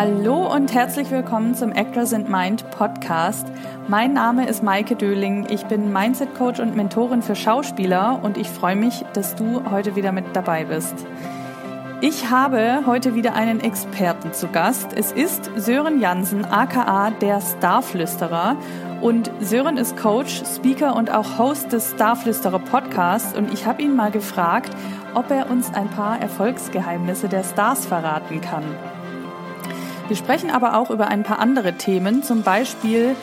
[0.00, 3.46] Hallo und herzlich willkommen zum Actors and Mind Podcast.
[3.86, 5.46] Mein Name ist Maike Döling.
[5.50, 9.96] Ich bin Mindset Coach und Mentorin für Schauspieler und ich freue mich, dass du heute
[9.96, 10.94] wieder mit dabei bist.
[12.00, 14.94] Ich habe heute wieder einen Experten zu Gast.
[14.96, 18.56] Es ist Sören Jansen, aka der Starflüsterer.
[19.02, 23.36] Und Sören ist Coach, Speaker und auch Host des Starflüsterer Podcasts.
[23.36, 24.74] Und ich habe ihn mal gefragt,
[25.12, 28.64] ob er uns ein paar Erfolgsgeheimnisse der Stars verraten kann.
[30.10, 33.14] Wir sprechen aber auch über ein paar andere Themen, zum Beispiel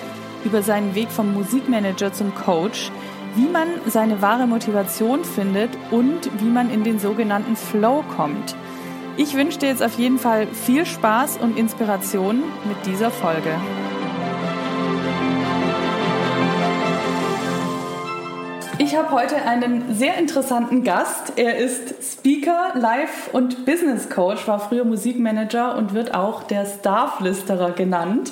[0.45, 2.93] über seinen Weg vom Musikmanager zum Coach,
[3.35, 8.55] wie man seine wahre Motivation findet und wie man in den sogenannten Flow kommt.
[9.17, 13.51] Ich wünsche dir jetzt auf jeden Fall viel Spaß und Inspiration mit dieser Folge.
[18.87, 21.33] Ich habe heute einen sehr interessanten Gast.
[21.35, 27.71] Er ist Speaker, Life- und Business Coach, war früher Musikmanager und wird auch der Starflüsterer
[27.71, 28.31] genannt.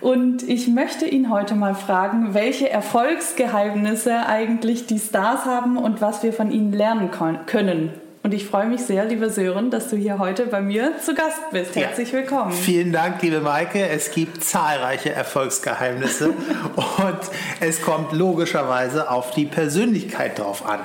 [0.00, 6.22] Und ich möchte ihn heute mal fragen, welche Erfolgsgeheimnisse eigentlich die Stars haben und was
[6.22, 7.10] wir von ihnen lernen
[7.44, 7.90] können.
[8.24, 11.42] Und ich freue mich sehr, lieber Sören, dass du hier heute bei mir zu Gast
[11.52, 11.76] bist.
[11.76, 12.20] Herzlich ja.
[12.20, 12.52] willkommen.
[12.52, 13.86] Vielen Dank, liebe Maike.
[13.86, 16.30] Es gibt zahlreiche Erfolgsgeheimnisse
[16.74, 17.18] und
[17.60, 20.80] es kommt logischerweise auf die Persönlichkeit drauf an,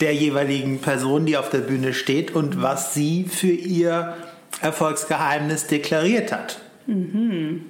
[0.00, 4.14] der jeweiligen Person, die auf der Bühne steht und was sie für ihr
[4.62, 6.58] Erfolgsgeheimnis deklariert hat.
[6.86, 7.66] Mhm.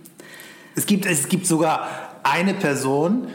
[0.76, 1.88] Es, gibt, es gibt sogar
[2.22, 3.26] eine Person,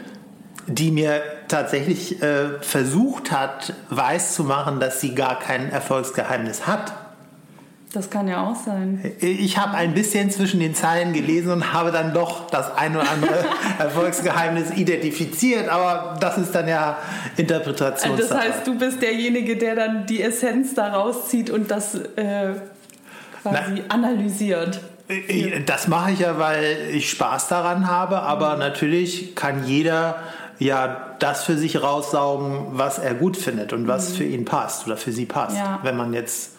[0.66, 1.20] die mir
[1.54, 6.92] tatsächlich äh, versucht hat, weiß-zu-machen, dass sie gar kein Erfolgsgeheimnis hat.
[7.92, 9.12] Das kann ja auch sein.
[9.20, 13.08] Ich habe ein bisschen zwischen den Zeilen gelesen und habe dann doch das ein oder
[13.08, 13.44] andere
[13.78, 16.98] Erfolgsgeheimnis identifiziert, aber das ist dann ja
[17.36, 18.16] Interpretation.
[18.16, 22.54] Das heißt, du bist derjenige, der dann die Essenz daraus zieht und das äh,
[23.40, 24.80] quasi Na, analysiert.
[25.66, 28.58] Das mache ich ja, weil ich Spaß daran habe, aber mhm.
[28.58, 30.16] natürlich kann jeder
[30.58, 34.14] ja das für sich raussaugen, was er gut findet und was mhm.
[34.16, 35.56] für ihn passt oder für sie passt.
[35.56, 35.80] Ja.
[35.82, 36.50] Wenn man jetzt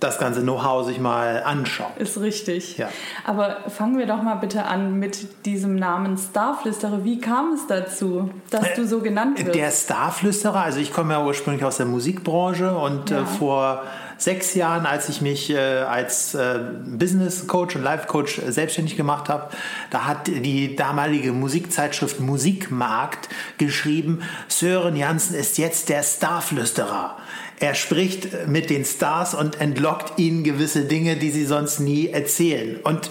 [0.00, 1.96] das ganze Know-how sich mal anschaut.
[1.98, 2.78] Ist richtig.
[2.78, 2.88] Ja.
[3.24, 7.04] Aber fangen wir doch mal bitte an mit diesem Namen Starflüsterer.
[7.04, 9.54] Wie kam es dazu, dass du so genannt wirst?
[9.54, 13.24] Der Starflüsterer, also ich komme ja ursprünglich aus der Musikbranche und äh, ja.
[13.24, 13.82] vor
[14.18, 18.96] sechs Jahren, als ich mich äh, als äh, Business Coach und Life Coach äh, selbstständig
[18.96, 19.50] gemacht habe,
[19.90, 23.28] da hat die damalige Musikzeitschrift Musikmarkt
[23.58, 27.16] geschrieben, Sören Janssen ist jetzt der Starflüsterer.
[27.58, 32.76] Er spricht mit den Stars und entlockt ihnen gewisse Dinge, die sie sonst nie erzählen.
[32.82, 33.10] Und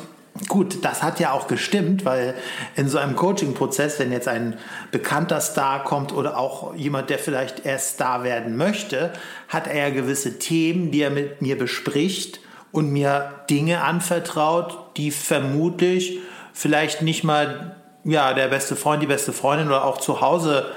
[0.49, 2.35] Gut, das hat ja auch gestimmt, weil
[2.75, 4.57] in so einem Coaching-Prozess, wenn jetzt ein
[4.91, 9.13] bekannter Star kommt oder auch jemand, der vielleicht erst Star werden möchte,
[9.47, 12.41] hat er ja gewisse Themen, die er mit mir bespricht
[12.73, 16.19] und mir Dinge anvertraut, die vermutlich
[16.51, 20.71] vielleicht nicht mal ja, der beste Freund, die beste Freundin oder auch zu Hause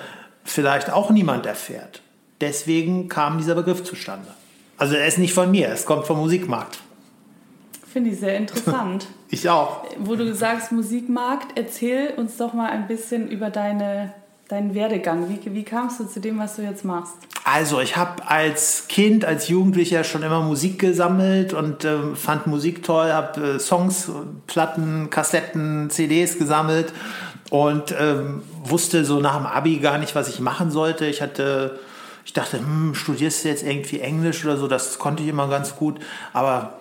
[0.45, 2.01] vielleicht auch niemand erfährt.
[2.41, 4.29] Deswegen kam dieser Begriff zustande.
[4.77, 6.79] Also er ist nicht von mir, es kommt vom Musikmarkt.
[7.93, 9.09] Finde ich sehr interessant.
[9.31, 9.85] ich auch.
[9.99, 14.13] Wo du sagst Musikmarkt, erzähl uns doch mal ein bisschen über deine,
[14.49, 15.29] deinen Werdegang.
[15.29, 17.15] Wie, wie kamst du zu dem, was du jetzt machst?
[17.45, 22.83] Also ich habe als Kind, als Jugendlicher schon immer Musik gesammelt und äh, fand Musik
[22.83, 24.11] toll, habe äh, Songs,
[24.47, 26.93] Platten, Kassetten, CDs gesammelt
[27.51, 31.07] und ähm, wusste so nach dem Abi gar nicht, was ich machen sollte.
[31.07, 31.79] Ich hatte
[32.29, 35.77] ich dachte, hm, studierst du jetzt irgendwie Englisch oder so, das konnte ich immer ganz
[35.77, 35.99] gut,
[36.35, 36.78] aber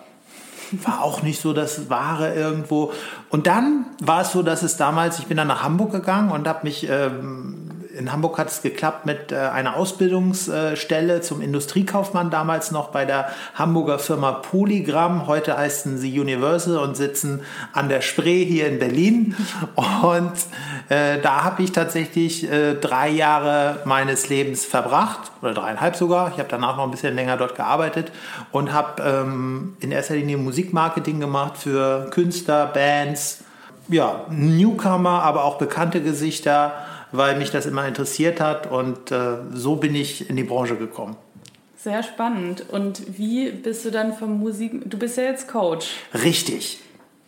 [0.84, 2.92] war auch nicht so das Wahre irgendwo.
[3.30, 6.46] Und dann war es so, dass es damals, ich bin dann nach Hamburg gegangen und
[6.46, 7.67] habe mich, ähm,
[7.98, 13.30] in Hamburg hat es geklappt mit äh, einer Ausbildungsstelle zum Industriekaufmann damals noch bei der
[13.54, 15.26] Hamburger Firma Polygram.
[15.26, 17.42] Heute heißen sie Universal und sitzen
[17.72, 19.36] an der Spree hier in Berlin.
[20.02, 20.32] Und
[20.88, 26.30] äh, da habe ich tatsächlich äh, drei Jahre meines Lebens verbracht oder dreieinhalb sogar.
[26.32, 28.12] Ich habe danach noch ein bisschen länger dort gearbeitet
[28.52, 33.44] und habe ähm, in erster Linie Musikmarketing gemacht für Künstler, Bands,
[33.88, 36.72] ja, Newcomer, aber auch bekannte Gesichter,
[37.12, 41.16] weil mich das immer interessiert hat und äh, so bin ich in die Branche gekommen.
[41.76, 42.64] Sehr spannend.
[42.70, 44.90] Und wie bist du dann vom Musik...
[44.90, 45.90] Du bist ja jetzt Coach.
[46.24, 46.80] Richtig.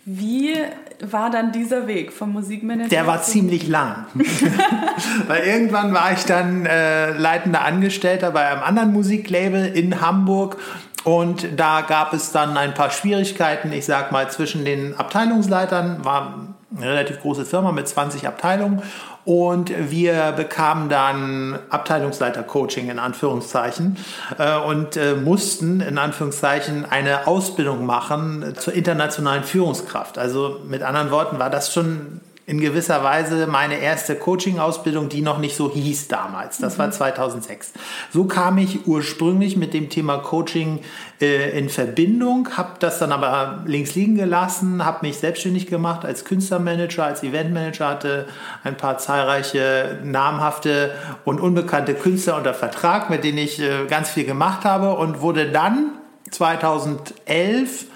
[0.04, 0.54] Wie
[1.00, 2.88] war dann dieser Weg vom Musikmanager?
[2.88, 4.06] Der war ziemlich lang.
[5.28, 10.56] Weil irgendwann war ich dann äh, leitender Angestellter bei einem anderen Musiklabel in Hamburg
[11.04, 16.48] und da gab es dann ein paar Schwierigkeiten, ich sag mal, zwischen den Abteilungsleitern, war
[16.76, 18.82] eine relativ große Firma mit 20 Abteilungen
[19.24, 23.96] Und wir bekamen dann Abteilungsleiter-Coaching in Anführungszeichen
[24.38, 30.16] äh, und äh, mussten in Anführungszeichen eine Ausbildung machen zur internationalen Führungskraft.
[30.16, 32.20] Also mit anderen Worten war das schon
[32.50, 36.58] in gewisser Weise meine erste Coaching-Ausbildung, die noch nicht so hieß damals.
[36.58, 36.78] Das mhm.
[36.80, 37.72] war 2006.
[38.12, 40.80] So kam ich ursprünglich mit dem Thema Coaching
[41.20, 46.24] äh, in Verbindung, habe das dann aber links liegen gelassen, habe mich selbstständig gemacht als
[46.24, 48.26] Künstlermanager, als Eventmanager, hatte
[48.64, 50.90] ein paar zahlreiche namhafte
[51.24, 55.52] und unbekannte Künstler unter Vertrag, mit denen ich äh, ganz viel gemacht habe und wurde
[55.52, 55.92] dann
[56.32, 57.86] 2011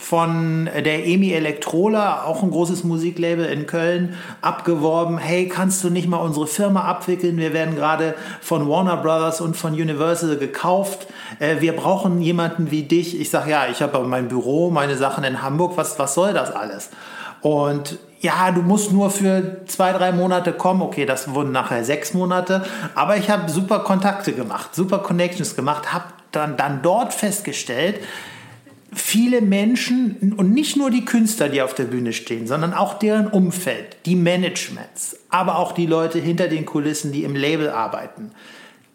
[0.00, 6.08] von der EMI Elektrola, auch ein großes Musiklabel in Köln, abgeworben, hey, kannst du nicht
[6.08, 7.36] mal unsere Firma abwickeln?
[7.36, 11.06] Wir werden gerade von Warner Brothers und von Universal gekauft.
[11.38, 13.20] Äh, wir brauchen jemanden wie dich.
[13.20, 15.76] Ich sage, ja, ich habe mein Büro, meine Sachen in Hamburg.
[15.76, 16.88] Was, was soll das alles?
[17.42, 20.80] Und ja, du musst nur für zwei, drei Monate kommen.
[20.80, 22.64] Okay, das wurden nachher sechs Monate.
[22.94, 28.00] Aber ich habe super Kontakte gemacht, super Connections gemacht, habe dann, dann dort festgestellt,
[28.92, 33.28] viele Menschen und nicht nur die Künstler, die auf der Bühne stehen, sondern auch deren
[33.28, 38.32] Umfeld, die Managements, aber auch die Leute hinter den Kulissen, die im Label arbeiten.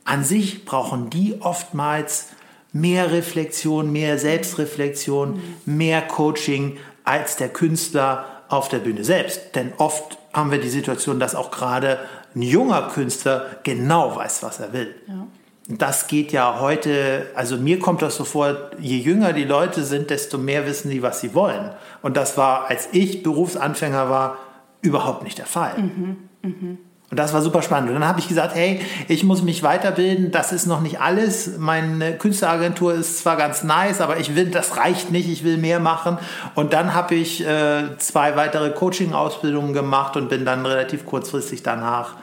[0.04, 2.28] An sich brauchen die oftmals
[2.74, 9.56] mehr Reflexion, mehr Selbstreflexion, mehr Coaching als der Künstler auf der Bühne selbst.
[9.56, 12.00] Denn oft haben wir die Situation, dass auch gerade
[12.36, 14.94] ein junger Künstler genau weiß, was er will.
[15.08, 15.26] Ja
[15.68, 20.12] das geht ja heute, also mir kommt das so vor, je jünger die Leute sind,
[20.12, 21.72] desto mehr wissen sie, was sie wollen.
[22.04, 24.38] Und das war, als ich Berufsanfänger war,
[24.82, 25.78] überhaupt nicht der Fall.
[25.78, 26.78] Mhm, mh.
[27.12, 27.90] Und das war super spannend.
[27.90, 31.58] Und dann habe ich gesagt, hey, ich muss mich weiterbilden, das ist noch nicht alles.
[31.58, 35.80] Meine Künstleragentur ist zwar ganz nice, aber ich will, das reicht nicht, ich will mehr
[35.80, 36.18] machen.
[36.56, 42.16] Und dann habe ich äh, zwei weitere Coaching-Ausbildungen gemacht und bin dann relativ kurzfristig danach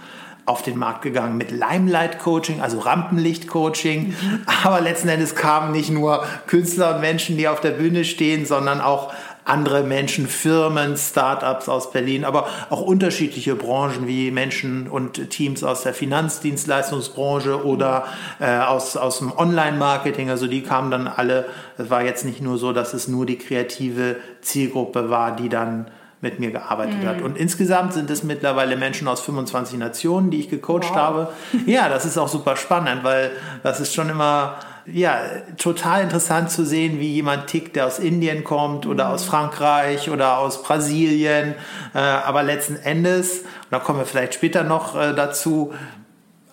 [0.44, 4.08] auf den Markt gegangen mit Limelight Coaching, also Rampenlicht Coaching.
[4.08, 4.40] Mhm.
[4.64, 8.80] Aber letzten Endes kamen nicht nur Künstler und Menschen, die auf der Bühne stehen, sondern
[8.80, 9.12] auch
[9.44, 15.82] andere Menschen, Firmen, Startups aus Berlin, aber auch unterschiedliche Branchen wie Menschen und Teams aus
[15.82, 18.04] der Finanzdienstleistungsbranche oder
[18.38, 20.30] äh, aus, aus dem Online-Marketing.
[20.30, 21.46] Also die kamen dann alle.
[21.76, 25.86] Es war jetzt nicht nur so, dass es nur die kreative Zielgruppe war, die dann
[26.22, 27.08] mit mir gearbeitet mhm.
[27.08, 27.20] hat.
[27.20, 30.96] Und insgesamt sind es mittlerweile Menschen aus 25 Nationen, die ich gecoacht wow.
[30.96, 31.28] habe.
[31.66, 33.32] Ja, das ist auch super spannend, weil
[33.62, 35.20] das ist schon immer ja,
[35.58, 39.12] total interessant zu sehen, wie jemand tickt, der aus Indien kommt oder mhm.
[39.12, 41.54] aus Frankreich oder aus Brasilien.
[41.94, 45.72] Äh, aber letzten Endes, und da kommen wir vielleicht später noch äh, dazu,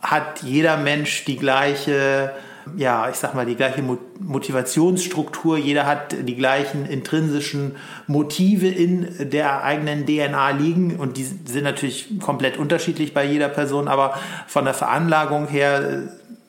[0.01, 2.31] hat jeder Mensch die gleiche
[2.75, 3.83] ja, ich sag mal, die gleiche
[4.19, 7.75] Motivationsstruktur, jeder hat die gleichen intrinsischen
[8.07, 13.87] Motive in der eigenen DNA liegen und die sind natürlich komplett unterschiedlich bei jeder Person,
[13.87, 14.15] aber
[14.47, 15.97] von der Veranlagung her äh,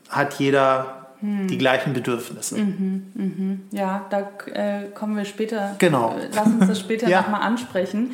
[0.08, 1.48] hat jeder hm.
[1.48, 2.58] die gleichen Bedürfnisse.
[2.58, 3.60] Mhm, mhm.
[3.70, 5.76] Ja, da äh, kommen wir später.
[5.78, 6.16] Genau.
[6.34, 7.22] Lass uns das später ja.
[7.22, 8.12] nochmal ansprechen.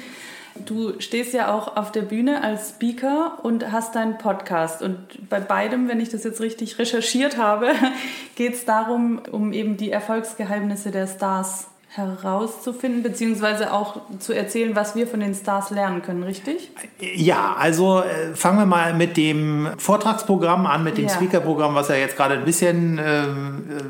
[0.65, 4.83] Du stehst ja auch auf der Bühne als Speaker und hast deinen Podcast.
[4.83, 7.73] Und bei beidem, wenn ich das jetzt richtig recherchiert habe,
[8.37, 14.95] geht es darum, um eben die Erfolgsgeheimnisse der Stars herauszufinden, beziehungsweise auch zu erzählen, was
[14.95, 16.71] wir von den Stars lernen können, richtig?
[17.01, 21.11] Ja, also äh, fangen wir mal mit dem Vortragsprogramm an, mit dem ja.
[21.11, 23.25] Speakerprogramm, was ja jetzt gerade ein bisschen äh,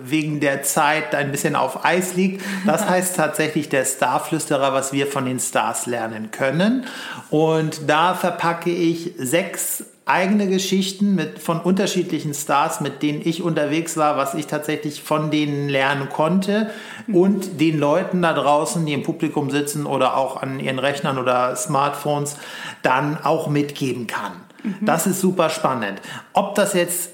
[0.05, 2.43] wegen der Zeit ein bisschen auf Eis liegt.
[2.65, 6.87] Das heißt tatsächlich der Starflüsterer, was wir von den Stars lernen können.
[7.31, 13.97] Und da verpacke ich sechs eigene Geschichten mit, von unterschiedlichen Stars, mit denen ich unterwegs
[13.97, 16.71] war, was ich tatsächlich von denen lernen konnte
[17.13, 21.57] und den Leuten da draußen, die im Publikum sitzen oder auch an ihren Rechnern oder
[21.57, 22.37] Smartphones,
[22.83, 24.33] dann auch mitgeben kann.
[24.63, 24.77] Mhm.
[24.83, 26.01] Das ist super spannend.
[26.33, 27.11] Ob das jetzt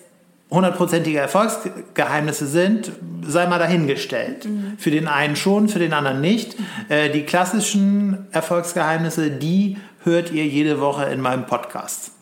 [0.51, 2.93] hundertprozentige Erfolgsgeheimnisse sind,
[3.27, 4.45] sei mal dahingestellt.
[4.45, 4.75] Mhm.
[4.77, 6.57] Für den einen schon, für den anderen nicht.
[6.91, 12.13] Äh, die klassischen Erfolgsgeheimnisse, die hört ihr jede Woche in meinem Podcast.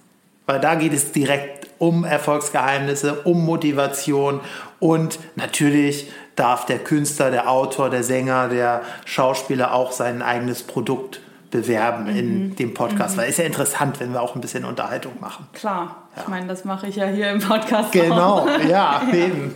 [0.50, 4.40] Weil da geht es direkt um Erfolgsgeheimnisse, um Motivation
[4.80, 11.20] und natürlich darf der Künstler, der Autor, der Sänger, der Schauspieler auch sein eigenes Produkt
[11.52, 12.18] bewerben mhm.
[12.18, 13.20] in dem Podcast, mhm.
[13.20, 15.46] weil es ist ja interessant, wenn wir auch ein bisschen Unterhaltung machen.
[15.52, 16.22] Klar, ja.
[16.22, 18.60] ich meine, das mache ich ja hier im Podcast Genau, auch.
[18.68, 19.54] ja, eben.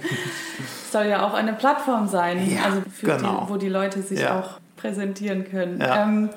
[0.84, 3.46] Es soll ja auch eine Plattform sein, ja, also genau.
[3.46, 4.38] die, wo die Leute sich ja.
[4.38, 5.80] auch präsentieren können.
[5.80, 6.04] Ja.
[6.04, 6.30] Ähm,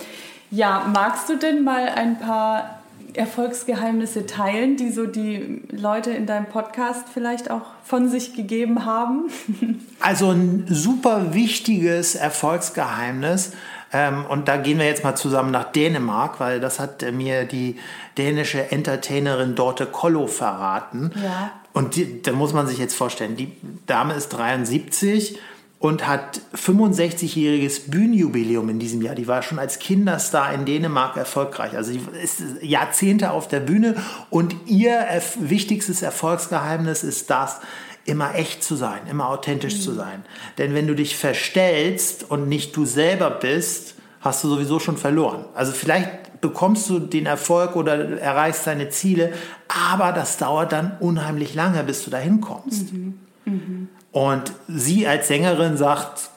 [0.49, 2.76] ja, magst du denn mal ein paar
[3.17, 9.25] Erfolgsgeheimnisse teilen, die so die Leute in deinem Podcast vielleicht auch von sich gegeben haben?
[10.00, 13.51] Also ein super wichtiges Erfolgsgeheimnis
[13.93, 17.45] Ähm, und da gehen wir jetzt mal zusammen nach Dänemark, weil das hat äh, mir
[17.45, 17.77] die
[18.17, 21.12] dänische Entertainerin Dorte Kollo verraten.
[21.24, 21.51] Ja.
[21.74, 23.51] Und die, da muss man sich jetzt vorstellen, die
[23.86, 25.39] Dame ist 73
[25.79, 29.13] und hat 65-jähriges Bühnenjubiläum in diesem Jahr.
[29.13, 31.75] Die war schon als Kinderstar in Dänemark erfolgreich.
[31.75, 33.96] Also sie ist Jahrzehnte auf der Bühne
[34.29, 35.05] und ihr
[35.39, 37.60] wichtigstes Erfolgsgeheimnis ist das,
[38.05, 39.81] immer echt zu sein, immer authentisch mhm.
[39.81, 40.24] zu sein.
[40.57, 45.46] Denn wenn du dich verstellst und nicht du selber bist, hast du sowieso schon verloren.
[45.53, 49.34] Also vielleicht bekommst du den Erfolg oder erreichst deine Ziele,
[49.67, 52.93] aber das dauert dann unheimlich lange, bis du dahin kommst.
[52.93, 53.19] Mhm.
[53.46, 53.89] Mhm.
[54.17, 56.31] Und sie als Sängerin sagt,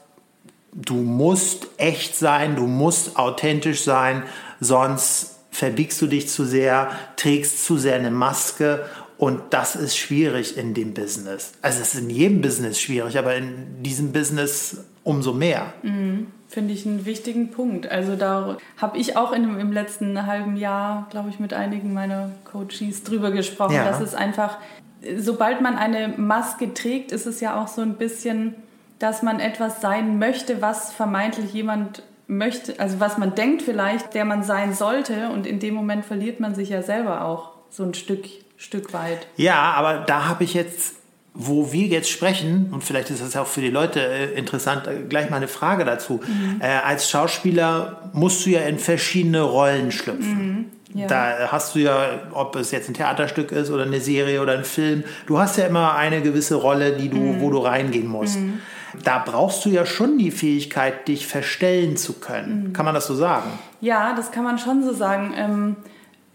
[0.74, 4.24] du musst echt sein, du musst authentisch sein,
[4.60, 8.84] sonst verbiegst du dich zu sehr, trägst zu sehr eine Maske
[9.16, 11.54] und das ist schwierig in dem Business.
[11.62, 15.72] Also es ist in jedem Business schwierig, aber in diesem Business umso mehr.
[15.82, 16.26] Mhm.
[16.48, 17.90] Finde ich einen wichtigen Punkt.
[17.90, 22.32] Also da habe ich auch in, im letzten halben Jahr, glaube ich, mit einigen meiner
[22.44, 23.84] Coaches drüber gesprochen, ja.
[23.86, 24.58] dass es einfach,
[25.16, 28.54] sobald man eine Maske trägt, ist es ja auch so ein bisschen,
[28.98, 34.24] dass man etwas sein möchte, was vermeintlich jemand möchte, also was man denkt vielleicht, der
[34.24, 35.30] man sein sollte.
[35.30, 38.24] Und in dem Moment verliert man sich ja selber auch so ein Stück
[38.60, 39.26] Stück weit.
[39.36, 40.96] Ja, aber da habe ich jetzt,
[41.32, 45.04] wo wir jetzt sprechen, und vielleicht ist das auch für die Leute äh, interessant, äh,
[45.08, 46.20] gleich mal eine Frage dazu.
[46.26, 46.60] Mhm.
[46.60, 50.46] Äh, als Schauspieler musst du ja in verschiedene Rollen schlüpfen.
[50.46, 50.66] Mhm.
[50.94, 51.06] Ja.
[51.06, 54.64] Da hast du ja, ob es jetzt ein Theaterstück ist oder eine Serie oder ein
[54.64, 57.40] Film, du hast ja immer eine gewisse Rolle, die du, mhm.
[57.40, 58.38] wo du reingehen musst.
[58.38, 58.60] Mhm.
[59.04, 62.68] Da brauchst du ja schon die Fähigkeit, dich verstellen zu können.
[62.68, 62.72] Mhm.
[62.72, 63.50] Kann man das so sagen?
[63.80, 65.32] Ja, das kann man schon so sagen.
[65.36, 65.76] Ähm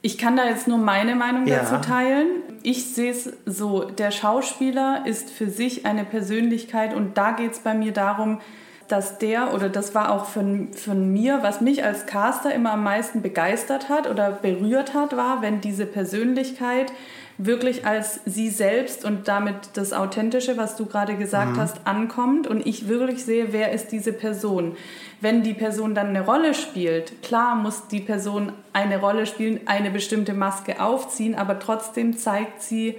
[0.06, 1.64] ich kann da jetzt nur meine Meinung ja.
[1.64, 2.28] dazu teilen.
[2.62, 7.60] Ich sehe es so, der Schauspieler ist für sich eine Persönlichkeit und da geht es
[7.60, 8.40] bei mir darum,
[8.88, 12.84] dass der, oder das war auch von, von mir, was mich als Caster immer am
[12.84, 16.92] meisten begeistert hat oder berührt hat, war, wenn diese Persönlichkeit
[17.38, 21.60] wirklich als sie selbst und damit das Authentische, was du gerade gesagt mhm.
[21.60, 24.78] hast, ankommt und ich wirklich sehe, wer ist diese Person.
[25.20, 29.92] Wenn die Person dann eine Rolle spielt, klar muss die Person eine Rolle spielen, eine
[29.92, 32.96] bestimmte Maske aufziehen, aber trotzdem zeigt sie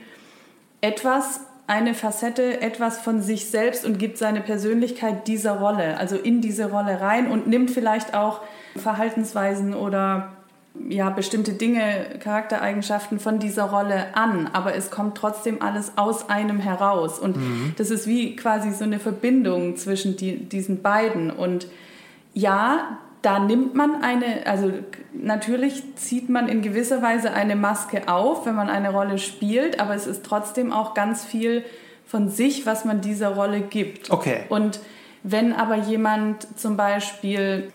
[0.81, 6.41] etwas, eine Facette, etwas von sich selbst und gibt seine Persönlichkeit dieser Rolle, also in
[6.41, 8.41] diese Rolle rein und nimmt vielleicht auch
[8.77, 10.33] Verhaltensweisen oder
[10.89, 16.59] ja, bestimmte Dinge, Charaktereigenschaften von dieser Rolle an, aber es kommt trotzdem alles aus einem
[16.61, 17.19] heraus.
[17.19, 17.75] Und mhm.
[17.77, 21.31] das ist wie quasi so eine Verbindung zwischen die, diesen beiden.
[21.31, 21.67] Und
[22.35, 24.73] ja, da nimmt man eine, also
[25.13, 29.97] natürlich zieht man in gewisser Weise eine Maske auf, wenn man eine Rolle spielt, aber
[29.97, 31.65] es ist trotzdem auch ganz viel
[32.05, 34.13] von sich, was man dieser Rolle gibt.
[34.13, 34.45] Okay.
[34.49, 34.79] Und
[35.25, 37.73] wenn aber jemand zum Beispiel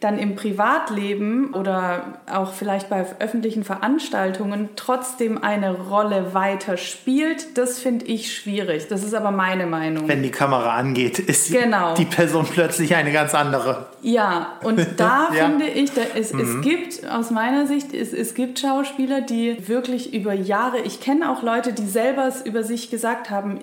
[0.00, 7.78] dann im Privatleben oder auch vielleicht bei öffentlichen Veranstaltungen trotzdem eine Rolle weiter spielt, das
[7.78, 8.88] finde ich schwierig.
[8.88, 10.08] Das ist aber meine Meinung.
[10.08, 11.94] Wenn die Kamera angeht, ist genau.
[11.94, 13.86] die Person plötzlich eine ganz andere.
[14.02, 15.46] Ja, und da ja.
[15.46, 16.40] finde ich, da, es, mhm.
[16.40, 21.30] es gibt aus meiner Sicht, es, es gibt Schauspieler, die wirklich über Jahre, ich kenne
[21.30, 23.60] auch Leute, die selber es über sich gesagt haben,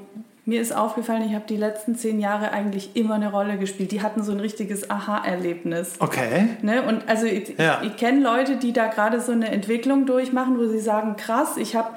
[0.50, 3.92] mir ist aufgefallen, ich habe die letzten zehn Jahre eigentlich immer eine Rolle gespielt.
[3.92, 5.94] Die hatten so ein richtiges Aha-Erlebnis.
[6.00, 6.50] Okay.
[6.62, 6.82] Ne?
[6.82, 7.82] Und also ich, ja.
[7.84, 11.76] ich kenne Leute, die da gerade so eine Entwicklung durchmachen, wo sie sagen, krass, ich
[11.76, 11.92] habe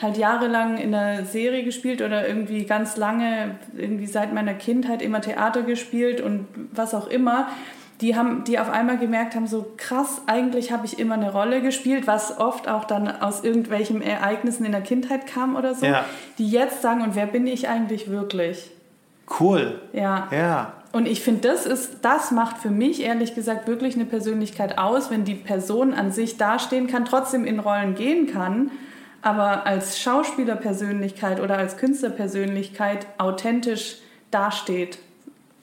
[0.00, 5.20] halt jahrelang in einer Serie gespielt oder irgendwie ganz lange, irgendwie seit meiner Kindheit immer
[5.20, 7.48] Theater gespielt und was auch immer
[8.04, 11.62] die haben, die auf einmal gemerkt haben, so krass, eigentlich habe ich immer eine Rolle
[11.62, 16.04] gespielt, was oft auch dann aus irgendwelchen Ereignissen in der Kindheit kam oder so, ja.
[16.36, 18.70] die jetzt sagen, und wer bin ich eigentlich wirklich?
[19.40, 19.80] Cool.
[19.94, 20.28] Ja.
[20.30, 20.74] Ja.
[20.92, 25.10] Und ich finde, das ist, das macht für mich ehrlich gesagt wirklich eine Persönlichkeit aus,
[25.10, 28.70] wenn die Person an sich dastehen kann, trotzdem in Rollen gehen kann,
[29.22, 33.96] aber als Schauspielerpersönlichkeit oder als Künstlerpersönlichkeit authentisch
[34.30, 34.98] dasteht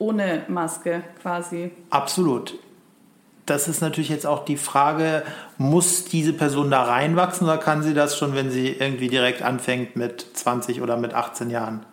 [0.01, 1.71] ohne Maske quasi.
[1.91, 2.55] Absolut.
[3.45, 5.23] Das ist natürlich jetzt auch die Frage,
[5.57, 9.95] muss diese Person da reinwachsen oder kann sie das schon, wenn sie irgendwie direkt anfängt
[9.95, 11.85] mit 20 oder mit 18 Jahren?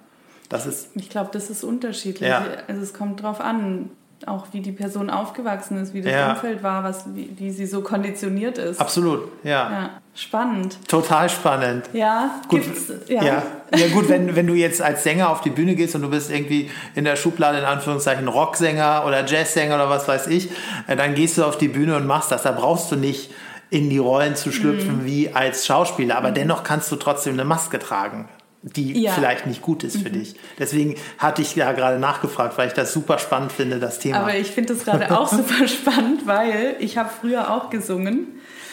[0.49, 2.29] Das ist ich glaube, das ist unterschiedlich.
[2.29, 2.45] Ja.
[2.67, 3.91] Also es kommt drauf an
[4.27, 6.33] auch wie die Person aufgewachsen ist, wie das ja.
[6.33, 8.81] Umfeld war, was, wie, wie, sie so konditioniert ist.
[8.81, 9.71] Absolut, ja.
[9.71, 9.91] ja.
[10.15, 10.79] Spannend.
[10.89, 11.89] Total spannend.
[11.93, 12.63] Ja, gut.
[13.07, 13.23] Ja.
[13.23, 13.43] ja.
[13.75, 13.89] Ja.
[13.93, 16.71] gut, wenn, wenn du jetzt als Sänger auf die Bühne gehst und du bist irgendwie
[16.97, 20.51] in der Schublade in Anführungszeichen Rocksänger oder Jazzsänger oder was weiß ich,
[20.89, 22.43] äh, dann gehst du auf die Bühne und machst das.
[22.43, 23.31] Da brauchst du nicht
[23.71, 25.05] in die Rollen zu schlüpfen mhm.
[25.05, 26.35] wie als Schauspieler, aber mhm.
[26.35, 28.29] dennoch kannst du trotzdem eine Maske tragen
[28.77, 29.13] die ja.
[29.13, 30.15] vielleicht nicht gut ist für mhm.
[30.15, 30.35] dich.
[30.59, 34.19] Deswegen hatte ich ja gerade nachgefragt, weil ich das super spannend finde, das Thema.
[34.19, 38.27] Aber ich finde das gerade auch super spannend, weil ich habe früher auch gesungen.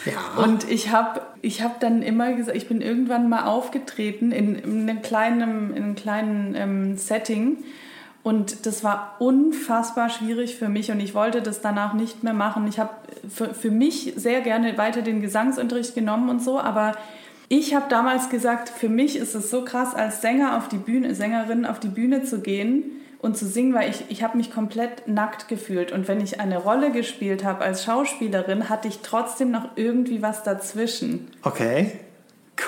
[0.06, 0.44] Ja.
[0.44, 4.90] Und ich habe ich hab dann immer gesagt, ich bin irgendwann mal aufgetreten in, in
[4.90, 7.58] einem kleinen, in einem kleinen ähm, Setting.
[8.24, 12.68] Und das war unfassbar schwierig für mich und ich wollte das danach nicht mehr machen.
[12.68, 12.90] Ich habe
[13.30, 16.94] für, für mich sehr gerne weiter den Gesangsunterricht genommen und so, aber
[17.48, 21.14] ich habe damals gesagt, für mich ist es so krass, als Sänger auf die Bühne,
[21.16, 22.84] Sängerin auf die Bühne zu gehen
[23.20, 25.92] und zu singen, weil ich, ich habe mich komplett nackt gefühlt.
[25.92, 30.44] Und wenn ich eine Rolle gespielt habe als Schauspielerin, hatte ich trotzdem noch irgendwie was
[30.44, 31.28] dazwischen.
[31.44, 31.92] Okay.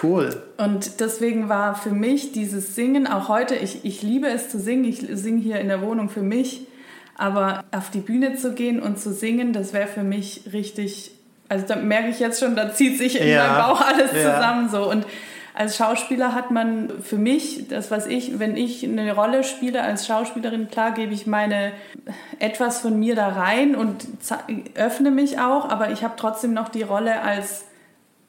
[0.03, 0.43] Cool.
[0.57, 4.83] Und deswegen war für mich dieses Singen, auch heute, ich, ich liebe es zu singen,
[4.83, 6.67] ich singe hier in der Wohnung für mich,
[7.15, 11.11] aber auf die Bühne zu gehen und zu singen, das wäre für mich richtig
[11.49, 14.35] also da merke ich jetzt schon, da zieht sich in ja, meinem Bauch alles ja.
[14.35, 14.89] zusammen so.
[14.89, 15.05] Und
[15.53, 20.05] als Schauspieler hat man für mich, das was ich, wenn ich eine Rolle spiele als
[20.05, 21.71] Schauspielerin, klar gebe ich meine
[22.37, 24.05] etwas von mir da rein und
[24.75, 27.65] öffne mich auch, aber ich habe trotzdem noch die Rolle als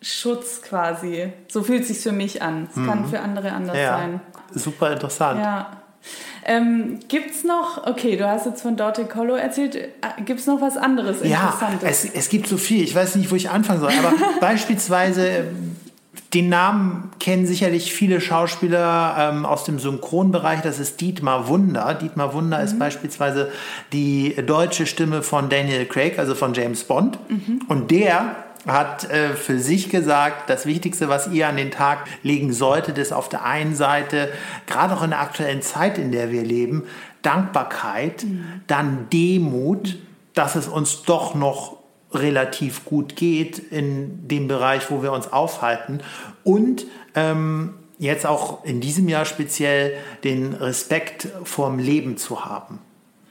[0.01, 1.33] Schutz quasi.
[1.49, 2.69] So fühlt es sich für mich an.
[2.71, 2.87] Es mhm.
[2.87, 3.99] kann für andere anders ja.
[3.99, 4.21] sein.
[4.55, 5.41] Super interessant.
[5.41, 5.83] Ja.
[6.50, 9.90] Ähm, gibt es noch, okay, du hast jetzt von Dorte Collo erzählt, äh,
[10.25, 11.83] gibt es noch was anderes Interessantes?
[11.83, 15.28] Ja, es, es gibt so viel, ich weiß nicht, wo ich anfangen soll, aber beispielsweise
[15.28, 15.76] ähm,
[16.33, 20.62] den Namen kennen sicherlich viele Schauspieler ähm, aus dem Synchronbereich.
[20.62, 21.93] Das ist Dietmar Wunder.
[21.95, 22.64] Dietmar Wunder mhm.
[22.64, 23.50] ist beispielsweise
[23.93, 27.19] die deutsche Stimme von Daniel Craig, also von James Bond.
[27.28, 27.61] Mhm.
[27.69, 28.37] Und der
[28.69, 33.13] hat äh, für sich gesagt, das Wichtigste, was ihr an den Tag legen solltet, ist
[33.13, 34.31] auf der einen Seite,
[34.67, 36.85] gerade auch in der aktuellen Zeit, in der wir leben,
[37.23, 38.63] Dankbarkeit, mhm.
[38.67, 39.97] dann Demut,
[40.35, 41.79] dass es uns doch noch
[42.13, 46.01] relativ gut geht in dem Bereich, wo wir uns aufhalten
[46.45, 49.95] und ähm, jetzt auch in diesem Jahr speziell
[50.25, 52.79] den Respekt vorm Leben zu haben.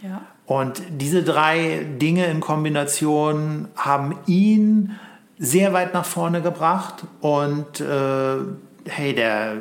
[0.01, 0.21] Ja.
[0.45, 4.97] Und diese drei Dinge in Kombination haben ihn
[5.39, 8.37] sehr weit nach vorne gebracht und äh,
[8.85, 9.57] hey, der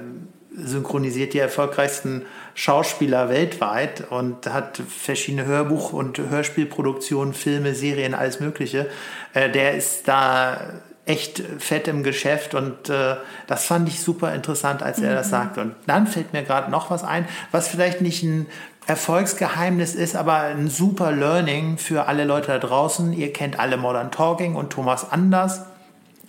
[0.57, 2.23] synchronisiert die erfolgreichsten
[2.55, 8.89] Schauspieler weltweit und hat verschiedene Hörbuch- und Hörspielproduktionen, Filme, Serien, alles Mögliche.
[9.35, 10.73] Äh, der ist da
[11.05, 15.17] echt fett im Geschäft und äh, das fand ich super interessant, als er mhm.
[15.17, 15.61] das sagte.
[15.61, 18.47] Und dann fällt mir gerade noch was ein, was vielleicht nicht ein
[18.87, 23.13] Erfolgsgeheimnis ist, aber ein super Learning für alle Leute da draußen.
[23.13, 25.63] Ihr kennt alle Modern Talking und Thomas Anders.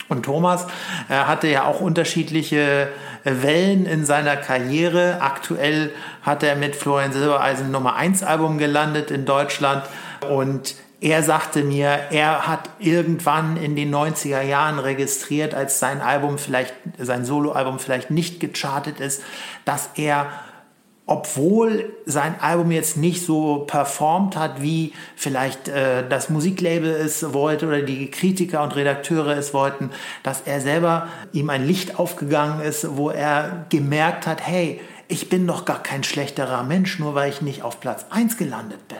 [0.09, 0.65] Und Thomas
[1.09, 2.89] äh, hatte ja auch unterschiedliche
[3.23, 5.21] äh, Wellen in seiner Karriere.
[5.21, 5.91] Aktuell
[6.21, 9.83] hat er mit Florian Silbereisen Nummer 1 Album gelandet in Deutschland
[10.29, 16.39] und er sagte mir, er hat irgendwann in den 90er Jahren registriert, als sein Album
[16.39, 19.21] vielleicht, sein Soloalbum vielleicht nicht gechartet ist,
[19.63, 20.27] dass er
[21.07, 27.67] obwohl sein Album jetzt nicht so performt hat, wie vielleicht äh, das Musiklabel es wollte
[27.67, 29.89] oder die Kritiker und Redakteure es wollten,
[30.21, 35.47] dass er selber ihm ein Licht aufgegangen ist, wo er gemerkt hat, hey, ich bin
[35.47, 38.97] doch gar kein schlechterer Mensch, nur weil ich nicht auf Platz 1 gelandet bin.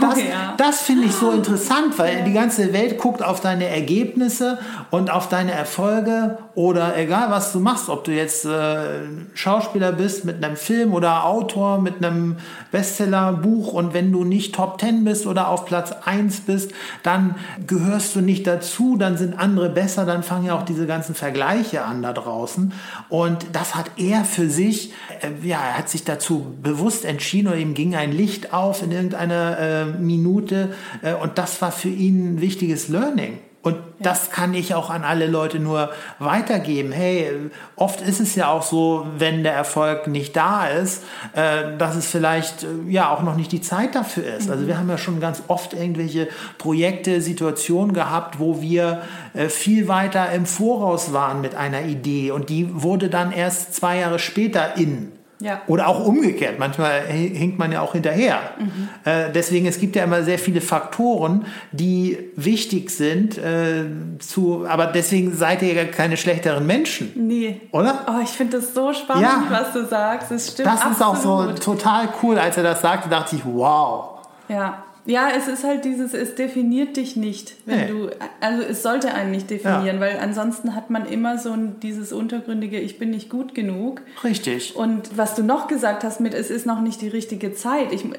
[0.00, 0.54] Das, ja.
[0.56, 4.58] das finde ich so interessant, weil die ganze Welt guckt auf deine Ergebnisse
[4.90, 9.00] und auf deine Erfolge oder egal was du machst, ob du jetzt äh,
[9.34, 12.36] Schauspieler bist mit einem Film oder Autor mit einem
[12.70, 18.14] Bestsellerbuch und wenn du nicht Top 10 bist oder auf Platz 1 bist, dann gehörst
[18.16, 22.02] du nicht dazu, dann sind andere besser, dann fangen ja auch diese ganzen Vergleiche an
[22.02, 22.72] da draußen
[23.08, 27.56] und das hat er für sich, äh, ja, er hat sich dazu bewusst entschieden oder
[27.56, 32.34] ihm ging ein Licht auf in irgendeiner äh, Minute äh, und das war für ihn
[32.34, 33.38] ein wichtiges Learning.
[33.62, 33.80] Und ja.
[34.00, 36.90] das kann ich auch an alle Leute nur weitergeben.
[36.90, 37.30] Hey,
[37.76, 42.06] oft ist es ja auch so, wenn der Erfolg nicht da ist, äh, dass es
[42.06, 44.46] vielleicht äh, ja auch noch nicht die Zeit dafür ist.
[44.46, 44.52] Mhm.
[44.52, 49.86] Also wir haben ja schon ganz oft irgendwelche Projekte, Situationen gehabt, wo wir äh, viel
[49.86, 54.76] weiter im Voraus waren mit einer Idee und die wurde dann erst zwei Jahre später
[54.76, 55.12] in.
[55.42, 55.62] Ja.
[55.66, 56.58] Oder auch umgekehrt.
[56.58, 58.38] Manchmal hinkt man ja auch hinterher.
[58.58, 58.88] Mhm.
[59.04, 63.38] Äh, deswegen, es gibt ja immer sehr viele Faktoren, die wichtig sind.
[63.38, 63.84] Äh,
[64.18, 67.12] zu, aber deswegen seid ihr ja keine schlechteren Menschen.
[67.14, 67.60] Nee.
[67.72, 68.06] Oder?
[68.08, 69.44] Oh, ich finde das so spannend, ja.
[69.50, 70.30] was du sagst.
[70.30, 70.68] Das stimmt.
[70.68, 70.96] Das absolut.
[70.96, 72.38] ist auch so total cool.
[72.38, 74.20] Als er das sagte, dachte ich, wow.
[74.48, 74.84] Ja.
[75.04, 77.86] Ja, es ist halt dieses, es definiert dich nicht, wenn nee.
[77.88, 78.10] du,
[78.40, 80.00] also es sollte einen nicht definieren, ja.
[80.00, 84.00] weil ansonsten hat man immer so ein, dieses untergründige, ich bin nicht gut genug.
[84.22, 84.76] Richtig.
[84.76, 87.92] Und was du noch gesagt hast mit, es ist noch nicht die richtige Zeit.
[87.92, 88.14] Ich, äh,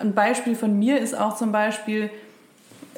[0.00, 2.10] ein Beispiel von mir ist auch zum Beispiel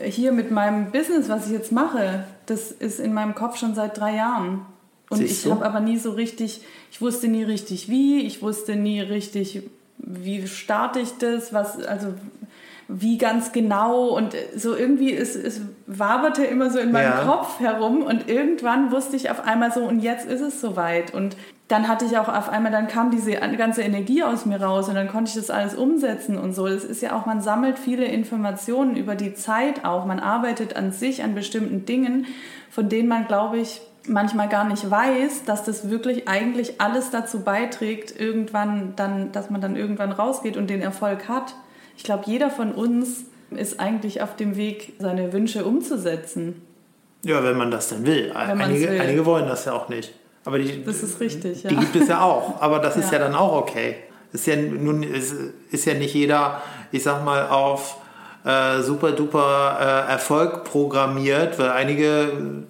[0.03, 3.99] hier mit meinem Business, was ich jetzt mache, das ist in meinem Kopf schon seit
[3.99, 4.65] drei Jahren.
[5.09, 8.77] Und Siehst ich habe aber nie so richtig, ich wusste nie richtig wie, ich wusste
[8.77, 9.63] nie richtig,
[9.99, 12.15] wie starte ich das, was, also
[12.89, 17.25] wie ganz genau und so irgendwie, es, es waberte immer so in meinem ja.
[17.25, 21.37] Kopf herum und irgendwann wusste ich auf einmal so und jetzt ist es soweit und
[21.69, 24.95] dann hatte ich auch auf einmal, dann kam diese ganze Energie aus mir raus und
[24.95, 26.69] dann konnte ich das alles umsetzen und so.
[26.69, 30.93] Das ist ja auch, man sammelt viele Informationen über die Zeit auch, man arbeitet an
[30.93, 32.27] sich, an bestimmten Dingen,
[32.71, 37.41] von denen man, glaube ich, manchmal gar nicht weiß, dass das wirklich eigentlich alles dazu
[37.41, 41.55] beiträgt, irgendwann dann, dass man dann irgendwann rausgeht und den Erfolg hat.
[41.97, 46.63] Ich glaube, jeder von uns ist eigentlich auf dem Weg, seine Wünsche umzusetzen.
[47.25, 48.33] Ja, wenn man das denn will.
[48.33, 49.01] Einige, will.
[49.01, 50.13] einige wollen das ja auch nicht.
[50.45, 51.71] Aber die, das ist richtig, ja.
[51.71, 52.61] Die gibt es ja auch.
[52.61, 53.03] Aber das ja.
[53.03, 53.97] ist ja dann auch okay.
[54.33, 55.35] Ist ja, nun ist,
[55.71, 57.99] ist ja nicht jeder, ich sag mal, auf
[58.45, 62.65] äh, super duper äh, Erfolg programmiert, weil einige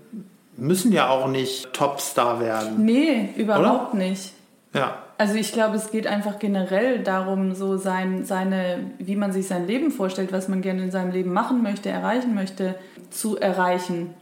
[0.56, 2.84] müssen ja auch nicht Topstar werden.
[2.84, 4.04] Nee, überhaupt oder?
[4.04, 4.32] nicht.
[4.72, 5.02] Ja.
[5.18, 9.66] Also ich glaube, es geht einfach generell darum, so sein, seine, wie man sich sein
[9.66, 12.74] Leben vorstellt, was man gerne in seinem Leben machen möchte, erreichen möchte,
[13.11, 14.14] zu erreichen.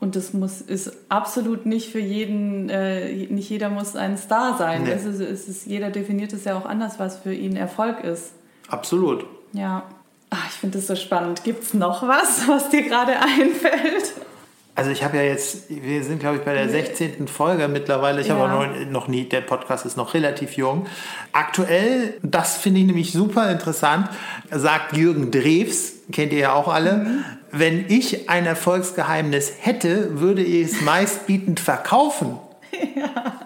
[0.00, 4.84] Und das muss, ist absolut nicht für jeden, äh, nicht jeder muss ein Star sein.
[4.84, 4.90] Nee.
[4.90, 8.32] Es ist, es ist, jeder definiert es ja auch anders, was für ihn Erfolg ist.
[8.68, 9.24] Absolut.
[9.52, 9.84] Ja.
[10.30, 11.44] Ach, ich finde das so spannend.
[11.44, 14.12] Gibt es noch was, was dir gerade einfällt?
[14.76, 17.28] Also ich habe ja jetzt, wir sind glaube ich bei der 16.
[17.28, 18.20] Folge mittlerweile.
[18.20, 18.36] Ich ja.
[18.36, 20.86] habe auch noch, noch nie, der Podcast ist noch relativ jung.
[21.32, 24.10] Aktuell, das finde ich nämlich super interessant,
[24.50, 27.24] sagt Jürgen Drews, kennt ihr ja auch alle, mhm.
[27.52, 32.38] wenn ich ein Erfolgsgeheimnis hätte, würde ich es meistbietend verkaufen.
[32.94, 33.40] Ja.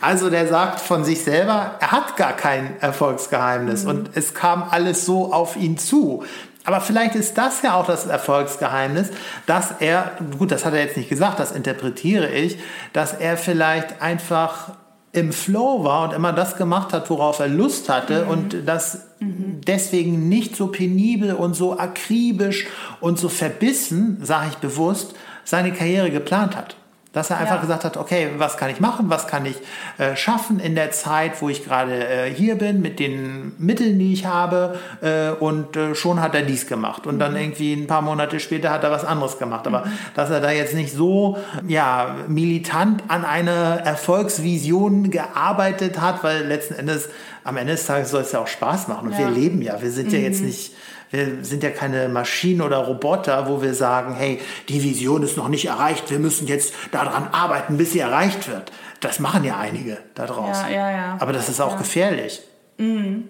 [0.00, 3.90] Also der sagt von sich selber, er hat gar kein Erfolgsgeheimnis mhm.
[3.90, 6.24] und es kam alles so auf ihn zu.
[6.64, 9.10] Aber vielleicht ist das ja auch das Erfolgsgeheimnis,
[9.46, 12.58] dass er, gut, das hat er jetzt nicht gesagt, das interpretiere ich,
[12.92, 14.72] dass er vielleicht einfach
[15.12, 18.30] im Flow war und immer das gemacht hat, worauf er Lust hatte mhm.
[18.30, 19.60] und das mhm.
[19.66, 22.66] deswegen nicht so penibel und so akribisch
[23.00, 26.76] und so verbissen, sage ich bewusst, seine Karriere geplant hat.
[27.12, 27.60] Dass er einfach ja.
[27.60, 29.56] gesagt hat, okay, was kann ich machen, was kann ich
[29.98, 34.12] äh, schaffen in der Zeit, wo ich gerade äh, hier bin, mit den Mitteln, die
[34.12, 34.78] ich habe.
[35.00, 37.08] Äh, und äh, schon hat er dies gemacht.
[37.08, 37.18] Und mhm.
[37.18, 39.66] dann irgendwie ein paar Monate später hat er was anderes gemacht.
[39.66, 39.92] Aber mhm.
[40.14, 46.74] dass er da jetzt nicht so ja, militant an einer Erfolgsvision gearbeitet hat, weil letzten
[46.74, 47.08] Endes,
[47.42, 49.08] am Ende des Tages soll es ja auch Spaß machen.
[49.08, 49.18] Und ja.
[49.18, 50.14] wir leben ja, wir sind mhm.
[50.14, 50.46] ja jetzt mhm.
[50.46, 50.74] nicht
[51.10, 55.48] wir sind ja keine Maschinen oder Roboter, wo wir sagen, hey, die Vision ist noch
[55.48, 58.70] nicht erreicht, wir müssen jetzt daran arbeiten, bis sie erreicht wird.
[59.00, 60.70] Das machen ja einige da draußen.
[60.70, 61.16] Ja, ja, ja.
[61.18, 62.42] Aber das ist auch gefährlich.
[62.78, 63.28] Mhm.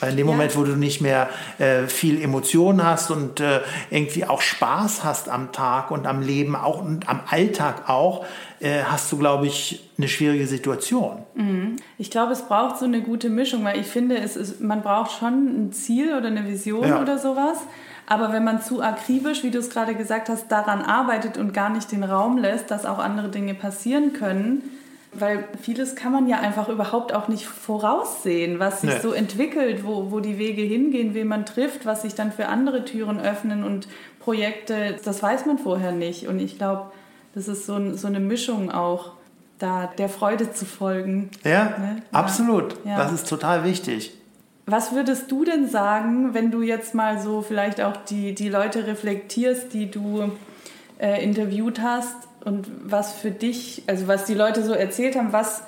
[0.00, 4.24] Weil in dem Moment, wo du nicht mehr äh, viel Emotionen hast und äh, irgendwie
[4.24, 8.24] auch Spaß hast am Tag und am Leben auch und am Alltag auch,
[8.60, 11.24] äh, hast du, glaube ich, eine schwierige Situation.
[11.34, 11.76] Mhm.
[11.98, 15.12] Ich glaube, es braucht so eine gute Mischung, weil ich finde, es ist, man braucht
[15.18, 17.00] schon ein Ziel oder eine Vision ja.
[17.00, 17.58] oder sowas.
[18.06, 21.68] Aber wenn man zu akribisch, wie du es gerade gesagt hast, daran arbeitet und gar
[21.68, 24.62] nicht den Raum lässt, dass auch andere Dinge passieren können,
[25.12, 29.00] weil vieles kann man ja einfach überhaupt auch nicht voraussehen, was sich nee.
[29.00, 32.84] so entwickelt, wo, wo die Wege hingehen, wen man trifft, was sich dann für andere
[32.84, 33.88] Türen öffnen und
[34.20, 36.28] Projekte, das weiß man vorher nicht.
[36.28, 36.92] Und ich glaube,
[37.34, 39.12] das ist so, so eine Mischung auch,
[39.58, 41.30] da der Freude zu folgen.
[41.44, 42.02] Ja, ne?
[42.12, 42.76] absolut.
[42.84, 42.98] Ja.
[42.98, 44.12] Das ist total wichtig.
[44.66, 48.86] Was würdest du denn sagen, wenn du jetzt mal so vielleicht auch die, die Leute
[48.86, 50.30] reflektierst, die du
[50.98, 55.62] äh, interviewt hast und was für dich, also was die Leute so erzählt haben, was,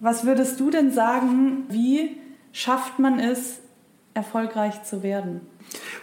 [0.00, 2.16] was würdest du denn sagen, wie
[2.52, 3.58] schafft man es,
[4.14, 5.42] erfolgreich zu werden?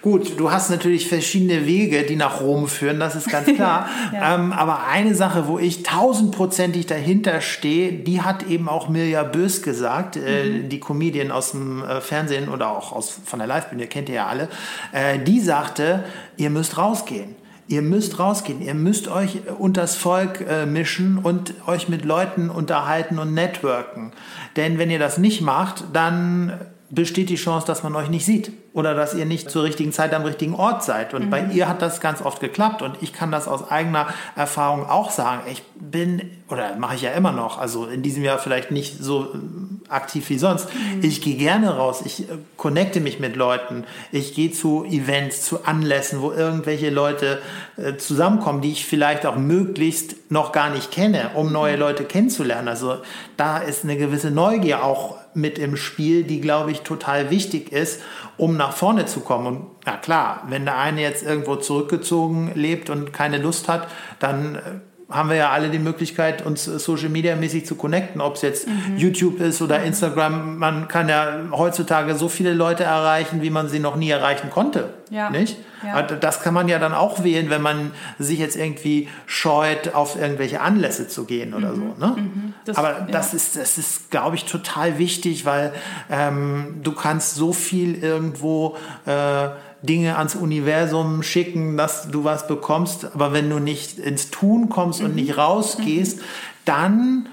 [0.02, 3.88] Gut, du hast natürlich verschiedene Wege, die nach Rom führen, das ist ganz klar.
[4.14, 4.36] ja.
[4.36, 9.64] ähm, aber eine Sache, wo ich tausendprozentig dahinter stehe, die hat eben auch Mirja Bös
[9.64, 10.70] gesagt, äh, mhm.
[10.70, 14.28] die Comedian aus dem äh, Fernsehen oder auch aus, von der Live-Bühne, kennt ihr ja
[14.28, 14.50] alle.
[14.92, 16.04] Äh, die sagte,
[16.38, 17.36] ihr müsst rausgehen.
[17.74, 23.18] Ihr müsst rausgehen, ihr müsst euch unters Volk äh, mischen und euch mit Leuten unterhalten
[23.18, 24.12] und networken.
[24.58, 26.54] Denn wenn ihr das nicht macht, dann
[26.92, 30.14] besteht die Chance, dass man euch nicht sieht oder dass ihr nicht zur richtigen Zeit
[30.14, 31.14] am richtigen Ort seid.
[31.14, 31.30] Und mhm.
[31.30, 35.12] bei ihr hat das ganz oft geklappt und ich kann das aus eigener Erfahrung auch
[35.12, 35.44] sagen.
[35.52, 39.26] Ich bin, oder mache ich ja immer noch, also in diesem Jahr vielleicht nicht so
[39.26, 40.70] äh, aktiv wie sonst.
[40.74, 41.04] Mhm.
[41.04, 45.66] Ich gehe gerne raus, ich äh, connecte mich mit Leuten, ich gehe zu Events, zu
[45.66, 47.44] Anlässen, wo irgendwelche Leute
[47.78, 51.80] äh, zusammenkommen, die ich vielleicht auch möglichst noch gar nicht kenne, um neue mhm.
[51.80, 52.68] Leute kennenzulernen.
[52.68, 52.98] Also
[53.38, 58.02] da ist eine gewisse Neugier auch mit im Spiel, die, glaube ich, total wichtig ist,
[58.38, 59.48] um nach vorne zu kommen.
[59.48, 63.88] Und na klar, wenn der eine jetzt irgendwo zurückgezogen lebt und keine Lust hat,
[64.20, 68.42] dann haben wir ja alle die Möglichkeit, uns Social Media mäßig zu connecten, ob es
[68.42, 68.98] jetzt mhm.
[68.98, 69.86] YouTube ist oder mhm.
[69.86, 70.58] Instagram.
[70.58, 74.90] Man kann ja heutzutage so viele Leute erreichen, wie man sie noch nie erreichen konnte.
[75.10, 75.30] Ja.
[75.30, 75.58] Nicht?
[75.86, 76.02] Ja.
[76.02, 80.62] Das kann man ja dann auch wählen, wenn man sich jetzt irgendwie scheut, auf irgendwelche
[80.62, 81.76] Anlässe zu gehen oder mhm.
[81.76, 82.06] so.
[82.06, 82.14] Ne?
[82.16, 82.54] Mhm.
[82.66, 83.38] Das, Aber das ja.
[83.38, 85.74] ist, das ist, glaube ich, total wichtig, weil
[86.10, 89.50] ähm, du kannst so viel irgendwo äh,
[89.84, 95.02] Dinge ans Universum schicken, dass du was bekommst, aber wenn du nicht ins Tun kommst
[95.02, 95.08] mhm.
[95.08, 96.24] und nicht rausgehst, mhm.
[96.66, 97.30] dann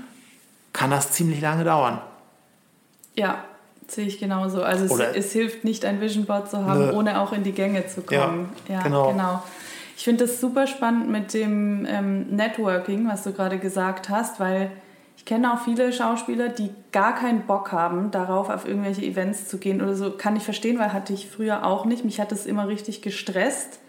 [0.72, 2.00] kann das ziemlich lange dauern.
[3.14, 3.44] Ja,
[3.86, 4.62] sehe ich genauso.
[4.62, 6.92] Also es, es, hilft nicht, ein Vision Board zu haben, ne.
[6.92, 8.50] ohne auch in die Gänge zu kommen.
[8.68, 9.12] Ja, ja genau.
[9.12, 9.42] genau.
[9.96, 14.70] Ich finde das super spannend mit dem ähm, Networking, was du gerade gesagt hast, weil
[15.20, 19.58] ich kenne auch viele Schauspieler, die gar keinen Bock haben, darauf auf irgendwelche Events zu
[19.58, 20.12] gehen oder so.
[20.12, 22.06] Kann ich verstehen, weil hatte ich früher auch nicht.
[22.06, 23.80] Mich hat das immer richtig gestresst.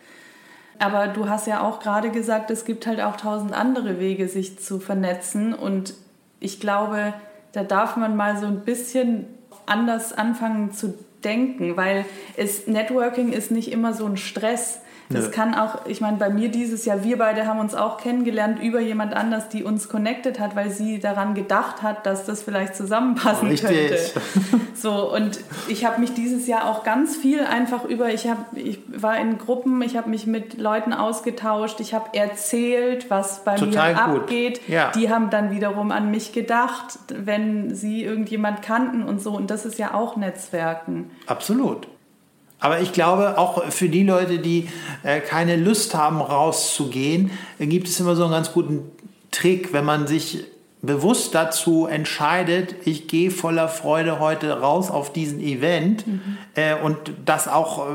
[0.77, 4.59] Aber du hast ja auch gerade gesagt, es gibt halt auch tausend andere Wege, sich
[4.59, 5.53] zu vernetzen.
[5.53, 5.93] Und
[6.41, 7.13] ich glaube,
[7.53, 9.25] da darf man mal so ein bisschen
[9.65, 12.03] anders anfangen zu denken, weil
[12.35, 14.81] es, Networking ist nicht immer so ein Stress.
[15.11, 15.31] Das Nö.
[15.31, 18.79] kann auch, ich meine, bei mir dieses Jahr, wir beide haben uns auch kennengelernt über
[18.79, 23.49] jemand anders, die uns connected hat, weil sie daran gedacht hat, dass das vielleicht zusammenpassen
[23.49, 23.69] Richtig.
[23.69, 23.99] könnte.
[24.73, 28.79] So, und ich habe mich dieses Jahr auch ganz viel einfach über, ich, hab, ich
[28.87, 33.93] war in Gruppen, ich habe mich mit Leuten ausgetauscht, ich habe erzählt, was bei Total
[33.93, 34.21] mir gut.
[34.21, 34.61] abgeht.
[34.67, 34.91] Ja.
[34.91, 39.31] Die haben dann wiederum an mich gedacht, wenn sie irgendjemand kannten und so.
[39.31, 41.11] Und das ist ja auch Netzwerken.
[41.27, 41.87] Absolut.
[42.61, 44.69] Aber ich glaube, auch für die Leute, die
[45.03, 48.83] äh, keine Lust haben, rauszugehen, äh, gibt es immer so einen ganz guten
[49.31, 50.45] Trick, wenn man sich
[50.83, 56.37] bewusst dazu entscheidet, ich gehe voller Freude heute raus auf diesen Event mhm.
[56.55, 57.91] äh, und das auch äh,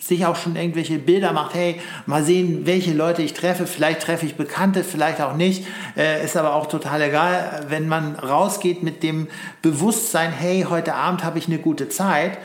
[0.00, 4.26] sich auch schon irgendwelche Bilder macht, hey, mal sehen, welche Leute ich treffe, vielleicht treffe
[4.26, 5.64] ich Bekannte, vielleicht auch nicht,
[5.96, 9.28] äh, ist aber auch total egal, wenn man rausgeht mit dem
[9.62, 12.38] Bewusstsein, hey, heute Abend habe ich eine gute Zeit,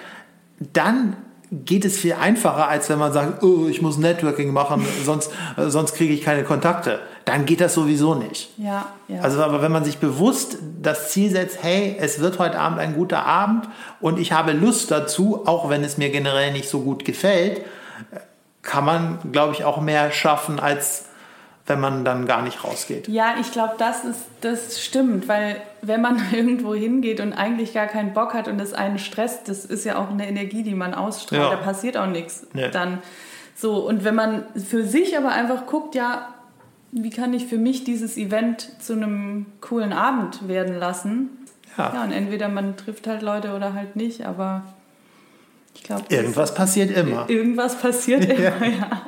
[0.60, 1.18] dann
[1.66, 5.70] geht es viel einfacher, als wenn man sagt, oh, ich muss Networking machen, sonst, äh,
[5.70, 7.00] sonst kriege ich keine Kontakte.
[7.26, 8.50] Dann geht das sowieso nicht.
[8.58, 9.22] Ja, ja.
[9.22, 12.96] Also, aber wenn man sich bewusst das Ziel setzt, hey, es wird heute Abend ein
[12.96, 13.70] guter Abend
[14.02, 17.62] und ich habe Lust dazu, auch wenn es mir generell nicht so gut gefällt,
[18.62, 21.06] kann man, glaube ich, auch mehr schaffen als
[21.66, 23.08] wenn man dann gar nicht rausgeht.
[23.08, 27.88] Ja, ich glaube, das ist das stimmt, weil wenn man irgendwo hingeht und eigentlich gar
[27.88, 30.94] keinen Bock hat und es einen stresst, das ist ja auch eine Energie, die man
[30.94, 31.50] ausstrahlt, ja.
[31.52, 32.48] da passiert auch nichts.
[32.54, 32.70] Nee.
[32.70, 33.00] Dann
[33.56, 36.34] so und wenn man für sich aber einfach guckt, ja,
[36.92, 41.30] wie kann ich für mich dieses Event zu einem coolen Abend werden lassen?
[41.78, 41.94] Ja.
[41.94, 44.64] ja und entweder man trifft halt Leute oder halt nicht, aber
[45.74, 47.30] ich glaube irgendwas passiert immer.
[47.30, 48.50] Irgendwas passiert ja.
[48.50, 49.02] immer, ja.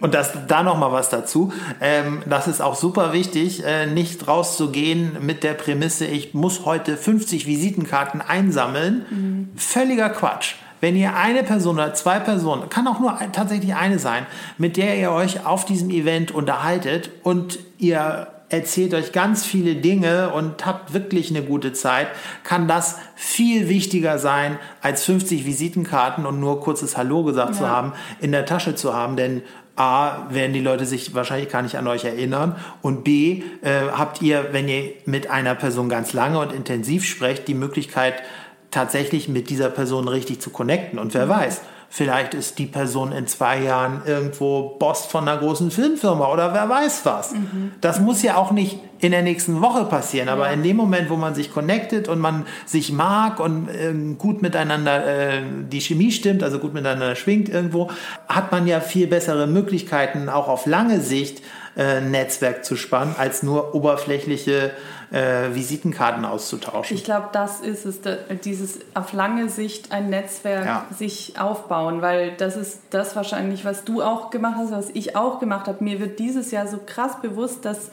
[0.00, 1.52] Und das, da noch mal was dazu.
[1.80, 6.96] Ähm, das ist auch super wichtig, äh, nicht rauszugehen mit der Prämisse, ich muss heute
[6.96, 9.06] 50 Visitenkarten einsammeln.
[9.10, 9.50] Mhm.
[9.56, 10.54] Völliger Quatsch.
[10.80, 14.24] Wenn ihr eine Person oder zwei Personen, kann auch nur tatsächlich eine sein,
[14.56, 20.30] mit der ihr euch auf diesem Event unterhaltet und ihr erzählt euch ganz viele Dinge
[20.30, 22.08] und habt wirklich eine gute Zeit,
[22.42, 27.58] kann das viel wichtiger sein, als 50 Visitenkarten und nur kurzes Hallo gesagt ja.
[27.58, 29.16] zu haben, in der Tasche zu haben.
[29.16, 29.42] Denn
[29.80, 32.54] A, werden die Leute sich wahrscheinlich gar nicht an euch erinnern.
[32.82, 37.48] Und B, äh, habt ihr, wenn ihr mit einer Person ganz lange und intensiv sprecht,
[37.48, 38.22] die Möglichkeit,
[38.70, 40.98] tatsächlich mit dieser Person richtig zu connecten.
[40.98, 41.30] Und wer mhm.
[41.30, 41.62] weiß,
[41.92, 46.68] Vielleicht ist die Person in zwei Jahren irgendwo Boss von einer großen Filmfirma oder wer
[46.68, 47.32] weiß was.
[47.34, 47.72] Mhm.
[47.80, 50.52] Das muss ja auch nicht in der nächsten Woche passieren, aber ja.
[50.52, 55.04] in dem Moment, wo man sich connectet und man sich mag und äh, gut miteinander
[55.04, 57.90] äh, die Chemie stimmt, also gut miteinander schwingt irgendwo,
[58.28, 61.42] hat man ja viel bessere Möglichkeiten, auch auf lange Sicht
[61.76, 64.72] äh, Netzwerk zu spannen, als nur oberflächliche
[65.10, 66.96] äh, Visitenkarten auszutauschen.
[66.96, 68.00] Ich glaube, das ist es,
[68.44, 70.86] dieses auf lange Sicht ein Netzwerk ja.
[70.96, 75.38] sich aufbauen, weil das ist das wahrscheinlich, was du auch gemacht hast, was ich auch
[75.40, 75.82] gemacht habe.
[75.82, 77.90] Mir wird dieses Jahr so krass bewusst, dass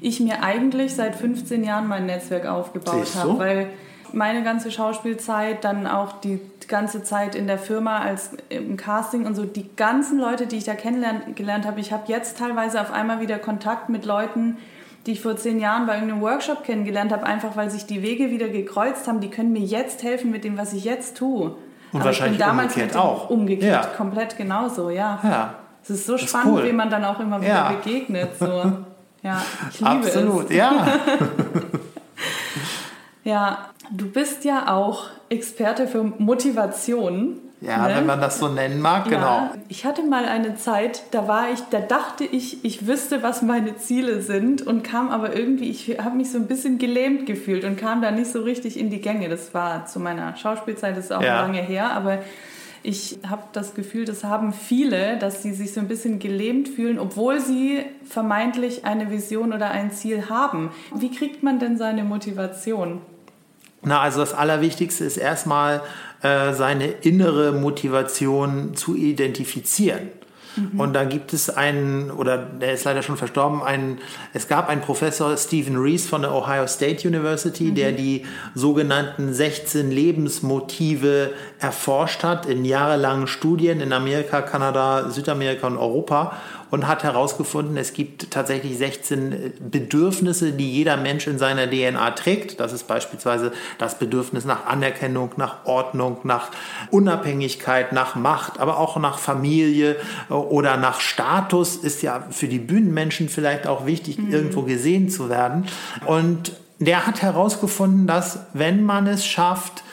[0.00, 3.70] ich mir eigentlich seit 15 Jahren mein Netzwerk aufgebaut habe, weil
[4.12, 9.34] meine ganze Schauspielzeit, dann auch die ganze Zeit in der Firma als im Casting und
[9.34, 13.20] so, die ganzen Leute, die ich da kennengelernt habe, ich habe jetzt teilweise auf einmal
[13.20, 14.56] wieder Kontakt mit Leuten,
[15.06, 18.30] die ich vor zehn Jahren bei irgendeinem Workshop kennengelernt habe, einfach weil sich die Wege
[18.30, 21.54] wieder gekreuzt haben, die können mir jetzt helfen mit dem, was ich jetzt tue.
[21.92, 23.30] Und Aber wahrscheinlich ich bin damals umgekehrt auch.
[23.30, 23.90] Umgekehrt, ja.
[23.90, 25.20] komplett genauso, ja.
[25.22, 25.54] ja.
[25.82, 26.68] Es ist so spannend, ist cool.
[26.68, 27.72] wie man dann auch immer wieder ja.
[27.72, 28.30] begegnet.
[28.38, 28.72] So.
[29.22, 30.56] Ja, ich liebe Absolut, es.
[30.56, 30.86] ja.
[33.24, 33.58] ja,
[33.90, 37.40] du bist ja auch Experte für Motivation.
[37.60, 37.96] Ja, ne?
[37.96, 39.12] wenn man das so nennen mag, ja.
[39.12, 39.50] genau.
[39.68, 43.76] Ich hatte mal eine Zeit, da war ich, da dachte ich, ich wüsste, was meine
[43.76, 47.76] Ziele sind und kam aber irgendwie, ich habe mich so ein bisschen gelähmt gefühlt und
[47.76, 49.30] kam da nicht so richtig in die Gänge.
[49.30, 51.40] Das war zu meiner Schauspielzeit, das ist auch ja.
[51.40, 52.18] lange her, aber
[52.82, 56.98] ich habe das Gefühl, das haben viele, dass sie sich so ein bisschen gelähmt fühlen,
[56.98, 60.70] obwohl sie vermeintlich eine Vision oder ein Ziel haben.
[60.94, 63.00] Wie kriegt man denn seine Motivation?
[63.84, 65.82] Na, also das Allerwichtigste ist erstmal
[66.22, 70.08] äh, seine innere Motivation zu identifizieren.
[70.56, 70.80] Mhm.
[70.80, 73.98] Und da gibt es einen, oder der ist leider schon verstorben, einen,
[74.32, 77.74] es gab einen Professor, Stephen Rees von der Ohio State University, mhm.
[77.74, 85.76] der die sogenannten 16 Lebensmotive erforscht hat in jahrelangen Studien in Amerika, Kanada, Südamerika und
[85.76, 86.36] Europa
[86.74, 92.58] und hat herausgefunden, es gibt tatsächlich 16 Bedürfnisse, die jeder Mensch in seiner DNA trägt.
[92.58, 96.50] Das ist beispielsweise das Bedürfnis nach Anerkennung, nach Ordnung, nach
[96.90, 99.94] Unabhängigkeit, nach Macht, aber auch nach Familie
[100.28, 104.32] oder nach Status ist ja für die Bühnenmenschen vielleicht auch wichtig, mhm.
[104.32, 105.66] irgendwo gesehen zu werden.
[106.06, 109.84] Und der hat herausgefunden, dass wenn man es schafft,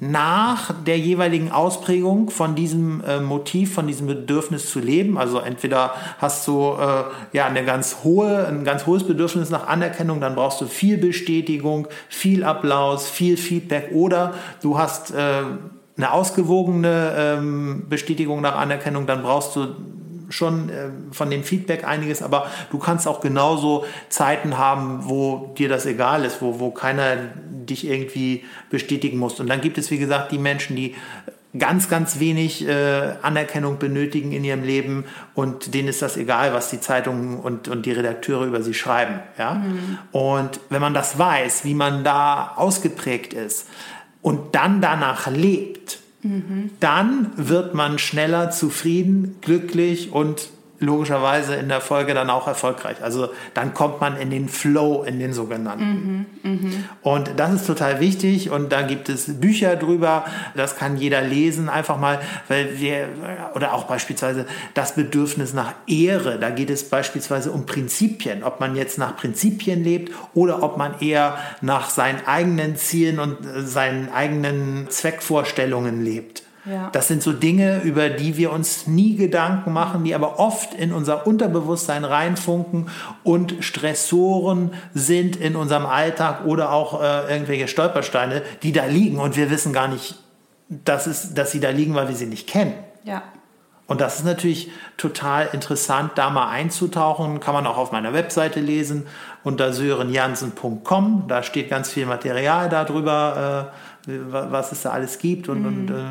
[0.00, 5.18] nach der jeweiligen Ausprägung von diesem äh, Motiv, von diesem Bedürfnis zu leben.
[5.18, 10.22] Also entweder hast du äh, ja eine ganz hohe, ein ganz hohes Bedürfnis nach Anerkennung,
[10.22, 14.32] dann brauchst du viel Bestätigung, viel Applaus, viel Feedback oder
[14.62, 15.42] du hast äh,
[15.98, 19.66] eine ausgewogene ähm, Bestätigung nach Anerkennung, dann brauchst du
[20.30, 25.68] schon äh, von dem Feedback einiges, aber du kannst auch genauso Zeiten haben, wo dir
[25.68, 27.16] das egal ist, wo, wo keiner
[27.70, 29.40] dich irgendwie bestätigen muss.
[29.40, 30.94] Und dann gibt es, wie gesagt, die Menschen, die
[31.58, 35.04] ganz, ganz wenig äh, Anerkennung benötigen in ihrem Leben
[35.34, 39.20] und denen ist das egal, was die Zeitungen und, und die Redakteure über sie schreiben.
[39.36, 39.54] Ja?
[39.54, 39.98] Mhm.
[40.12, 43.66] Und wenn man das weiß, wie man da ausgeprägt ist
[44.22, 45.98] und dann danach lebt,
[46.80, 53.02] dann wird man schneller zufrieden, glücklich und logischerweise in der Folge dann auch erfolgreich.
[53.02, 56.26] Also dann kommt man in den Flow, in den sogenannten.
[56.42, 56.70] Mhm, mh.
[57.02, 61.68] Und das ist total wichtig und da gibt es Bücher drüber, das kann jeder lesen,
[61.68, 63.08] einfach mal, weil wir,
[63.54, 68.74] oder auch beispielsweise das Bedürfnis nach Ehre, da geht es beispielsweise um Prinzipien, ob man
[68.74, 74.88] jetzt nach Prinzipien lebt oder ob man eher nach seinen eigenen Zielen und seinen eigenen
[74.88, 76.42] Zweckvorstellungen lebt.
[76.66, 76.90] Ja.
[76.92, 80.92] Das sind so Dinge, über die wir uns nie Gedanken machen, die aber oft in
[80.92, 82.90] unser Unterbewusstsein reinfunken
[83.24, 89.36] und Stressoren sind in unserem Alltag oder auch äh, irgendwelche Stolpersteine, die da liegen und
[89.36, 90.18] wir wissen gar nicht,
[90.68, 92.74] dass, es, dass sie da liegen, weil wir sie nicht kennen.
[93.04, 93.22] Ja.
[93.90, 97.40] Und das ist natürlich total interessant, da mal einzutauchen.
[97.40, 99.08] Kann man auch auf meiner Webseite lesen
[99.42, 101.24] unter sörenjansen.com.
[101.26, 103.72] Da steht ganz viel Material darüber.
[103.72, 105.48] Äh, was es da alles gibt.
[105.48, 105.66] Und, mhm.
[105.66, 106.04] und äh,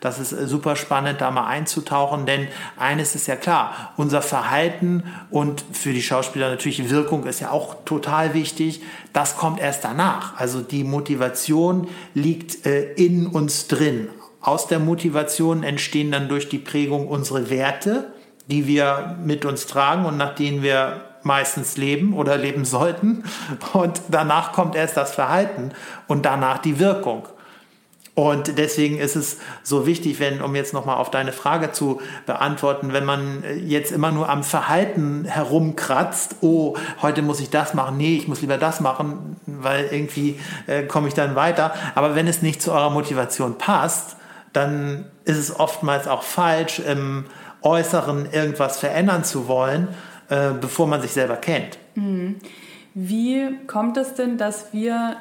[0.00, 5.04] das ist äh, super spannend, da mal einzutauchen, denn eines ist ja klar, unser Verhalten
[5.30, 8.82] und für die Schauspieler natürlich Wirkung ist ja auch total wichtig.
[9.12, 10.38] Das kommt erst danach.
[10.38, 14.08] Also die Motivation liegt äh, in uns drin.
[14.40, 18.12] Aus der Motivation entstehen dann durch die Prägung unsere Werte,
[18.48, 23.24] die wir mit uns tragen und nach denen wir meistens leben oder leben sollten.
[23.72, 25.72] Und danach kommt erst das Verhalten
[26.06, 27.26] und danach die Wirkung.
[28.16, 32.94] Und deswegen ist es so wichtig, wenn, um jetzt nochmal auf deine Frage zu beantworten,
[32.94, 38.16] wenn man jetzt immer nur am Verhalten herumkratzt, oh, heute muss ich das machen, nee,
[38.16, 41.74] ich muss lieber das machen, weil irgendwie äh, komme ich dann weiter.
[41.94, 44.16] Aber wenn es nicht zu eurer Motivation passt,
[44.54, 47.26] dann ist es oftmals auch falsch, im
[47.60, 49.88] Äußeren irgendwas verändern zu wollen,
[50.30, 51.76] äh, bevor man sich selber kennt.
[51.96, 52.36] Mhm.
[52.94, 55.16] Wie kommt es denn, dass wir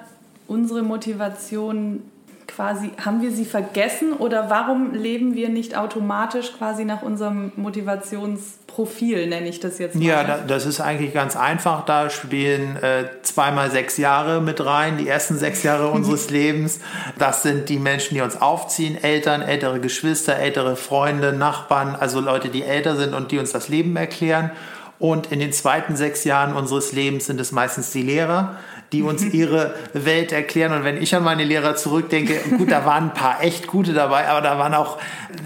[0.48, 2.04] unsere Motivation
[2.48, 9.28] quasi, haben wir sie vergessen oder warum leben wir nicht automatisch quasi nach unserem Motivationsprofil,
[9.28, 10.04] nenne ich das jetzt mal?
[10.04, 11.86] Ja, das ist eigentlich ganz einfach.
[11.86, 16.80] Da spielen äh, zweimal sechs Jahre mit rein, die ersten sechs Jahre unseres Lebens.
[17.18, 22.50] Das sind die Menschen, die uns aufziehen, Eltern, ältere Geschwister, ältere Freunde, Nachbarn, also Leute,
[22.50, 24.52] die älter sind und die uns das Leben erklären.
[24.98, 28.56] Und in den zweiten sechs Jahren unseres Lebens sind es meistens die Lehrer,
[28.96, 30.72] die uns ihre Welt erklären.
[30.72, 34.28] Und wenn ich an meine Lehrer zurückdenke, gut, da waren ein paar echt gute dabei,
[34.30, 34.98] aber da waren auch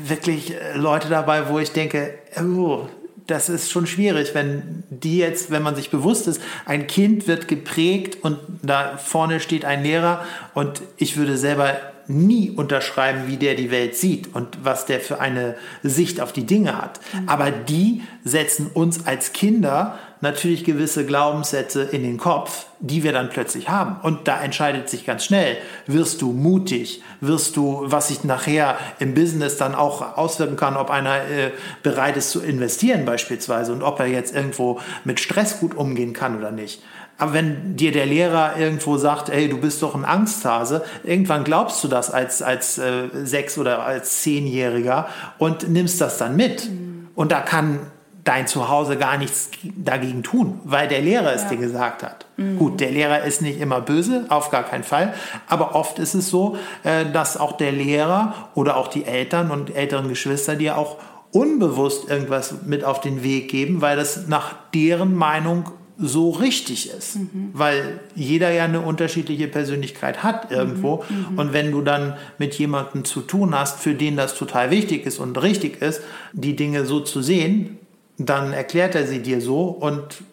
[0.06, 2.86] wirklich äh, Leute dabei, wo ich denke, oh,
[3.26, 7.48] das ist schon schwierig, wenn die jetzt, wenn man sich bewusst ist, ein Kind wird
[7.48, 11.76] geprägt und da vorne steht ein Lehrer und ich würde selber
[12.08, 16.46] nie unterschreiben, wie der die Welt sieht und was der für eine Sicht auf die
[16.46, 17.00] Dinge hat.
[17.14, 17.30] Mhm.
[17.30, 23.30] Aber die setzen uns als Kinder natürlich gewisse Glaubenssätze in den Kopf, die wir dann
[23.30, 23.98] plötzlich haben.
[24.02, 25.58] Und da entscheidet sich ganz schnell,
[25.88, 30.90] wirst du mutig, wirst du, was sich nachher im Business dann auch auswirken kann, ob
[30.90, 31.52] einer äh,
[31.84, 36.38] bereit ist zu investieren beispielsweise und ob er jetzt irgendwo mit Stress gut umgehen kann
[36.38, 36.82] oder nicht.
[37.18, 41.84] Aber wenn dir der Lehrer irgendwo sagt, ey, du bist doch ein Angsthase, irgendwann glaubst
[41.84, 46.70] du das als, als äh, Sechs- oder als Zehnjähriger und nimmst das dann mit.
[46.70, 47.10] Mhm.
[47.16, 47.80] Und da kann
[48.24, 51.50] dein Zuhause gar nichts dagegen tun, weil der Lehrer es ja.
[51.50, 52.26] dir gesagt hat.
[52.38, 52.58] Mhm.
[52.58, 55.14] Gut, der Lehrer ist nicht immer böse, auf gar keinen Fall,
[55.48, 59.76] aber oft ist es so, äh, dass auch der Lehrer oder auch die Eltern und
[59.76, 60.98] älteren Geschwister dir auch
[61.32, 67.18] unbewusst irgendwas mit auf den Weg geben, weil das nach deren Meinung so richtig ist,
[67.18, 67.52] mhm.
[67.54, 71.04] weil jeder ja eine unterschiedliche Persönlichkeit hat irgendwo.
[71.10, 71.34] Mhm.
[71.34, 71.40] mhm.
[71.40, 75.20] Und wenn du dann mit jemandem zu tun hast, für den das total wichtig ist
[75.20, 76.02] und richtig ist,
[76.32, 77.78] die Dinge so zu sehen,
[78.20, 80.24] dann erklärt er sie dir so und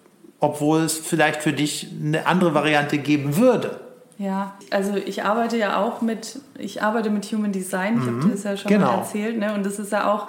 [0.41, 3.81] obwohl es vielleicht für dich eine andere Variante geben würde.
[4.19, 8.07] Ja, also ich arbeite ja auch mit, ich arbeite mit Human Design, ich mhm.
[8.07, 8.93] habe dir das ja schon genau.
[8.93, 9.55] mal erzählt, ne?
[9.55, 10.29] und das ist ja auch,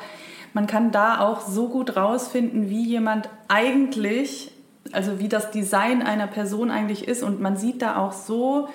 [0.53, 4.51] man kann da auch so gut rausfinden, wie jemand eigentlich
[4.93, 7.24] also wie das Design einer Person eigentlich ist.
[7.24, 8.70] Und man sieht da auch so,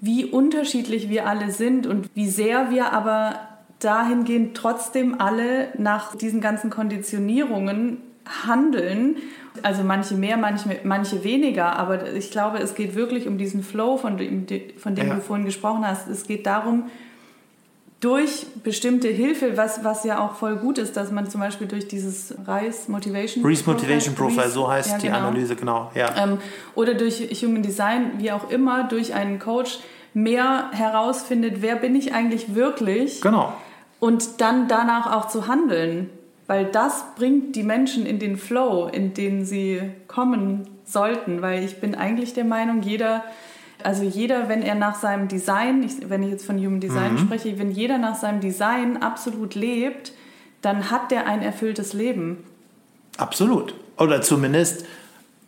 [0.00, 3.40] wie unterschiedlich wir alle sind und wie sehr wir aber
[3.78, 7.98] dahingehend trotzdem alle nach diesen ganzen Konditionierungen
[8.46, 9.16] handeln.
[9.62, 13.96] Also manche mehr, manche, manche weniger, aber ich glaube, es geht wirklich um diesen Flow,
[13.96, 14.46] von dem,
[14.76, 15.14] von dem ja.
[15.14, 16.08] du vorhin gesprochen hast.
[16.08, 16.90] Es geht darum,
[18.00, 21.88] durch bestimmte Hilfe, was, was ja auch voll gut ist, dass man zum Beispiel durch
[21.88, 25.18] dieses Reis Motivation Reese Motivation Profile, Reese, so heißt ja, die genau.
[25.18, 25.90] Analyse, genau.
[25.94, 26.14] Ja.
[26.16, 26.38] Ähm,
[26.74, 29.78] oder durch Human Design, wie auch immer, durch einen Coach
[30.12, 33.22] mehr herausfindet, wer bin ich eigentlich wirklich.
[33.22, 33.54] Genau.
[33.98, 36.10] Und dann danach auch zu handeln.
[36.46, 41.42] Weil das bringt die Menschen in den Flow, in den sie kommen sollten.
[41.42, 43.24] Weil ich bin eigentlich der Meinung, jeder
[43.82, 47.18] also jeder, wenn er nach seinem Design, ich, wenn ich jetzt von Human Design mhm.
[47.18, 50.12] spreche, wenn jeder nach seinem Design absolut lebt,
[50.62, 52.44] dann hat der ein erfülltes Leben.
[53.16, 53.74] Absolut.
[53.98, 54.84] Oder zumindest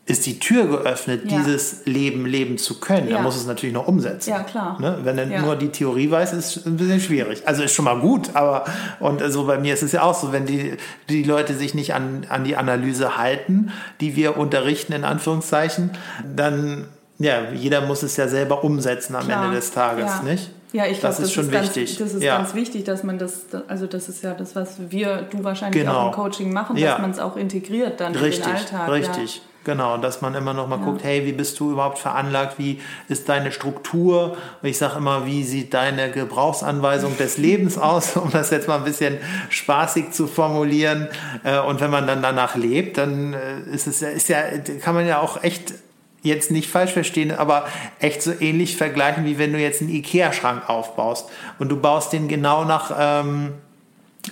[0.08, 1.38] ist die Tür geöffnet, ja.
[1.38, 3.08] dieses Leben leben zu können.
[3.08, 3.16] Ja.
[3.16, 4.30] Da muss es natürlich noch umsetzen.
[4.30, 4.80] Ja, klar.
[4.80, 4.98] Ne?
[5.02, 5.42] Wenn er ja.
[5.42, 7.46] nur die Theorie weiß, ist es ein bisschen schwierig.
[7.46, 8.64] Also ist schon mal gut, aber
[9.00, 10.78] und so bei mir ist es ja auch so, wenn die,
[11.10, 15.90] die Leute sich nicht an, an die Analyse halten, die wir unterrichten, in Anführungszeichen,
[16.34, 16.86] dann
[17.18, 19.44] ja, jeder muss es ja selber umsetzen am Klar.
[19.44, 20.22] Ende des Tages, ja.
[20.22, 20.50] nicht?
[20.72, 21.98] Ja, ich glaube, das, ist schon ist wichtig.
[21.98, 22.36] Ganz, das ist ja.
[22.36, 25.98] ganz wichtig, dass man das, also das ist ja das, was wir, du wahrscheinlich genau.
[25.98, 26.98] auch im Coaching machen, dass ja.
[26.98, 28.90] man es auch integriert dann richtig, in den Alltag.
[28.90, 29.42] Richtig, ja.
[29.68, 29.98] Genau.
[29.98, 32.58] Dass man immer noch mal guckt, hey, wie bist du überhaupt veranlagt?
[32.58, 34.36] Wie ist deine Struktur?
[34.62, 38.84] Ich sage immer, wie sieht deine Gebrauchsanweisung des Lebens aus, um das jetzt mal ein
[38.84, 39.18] bisschen
[39.50, 41.08] spaßig zu formulieren.
[41.44, 44.42] Äh, und wenn man dann danach lebt, dann äh, ist es ist ja,
[44.80, 45.74] kann man ja auch echt
[46.22, 47.66] jetzt nicht falsch verstehen, aber
[48.00, 52.26] echt so ähnlich vergleichen, wie wenn du jetzt einen Ikea-Schrank aufbaust und du baust den
[52.26, 53.52] genau nach ähm,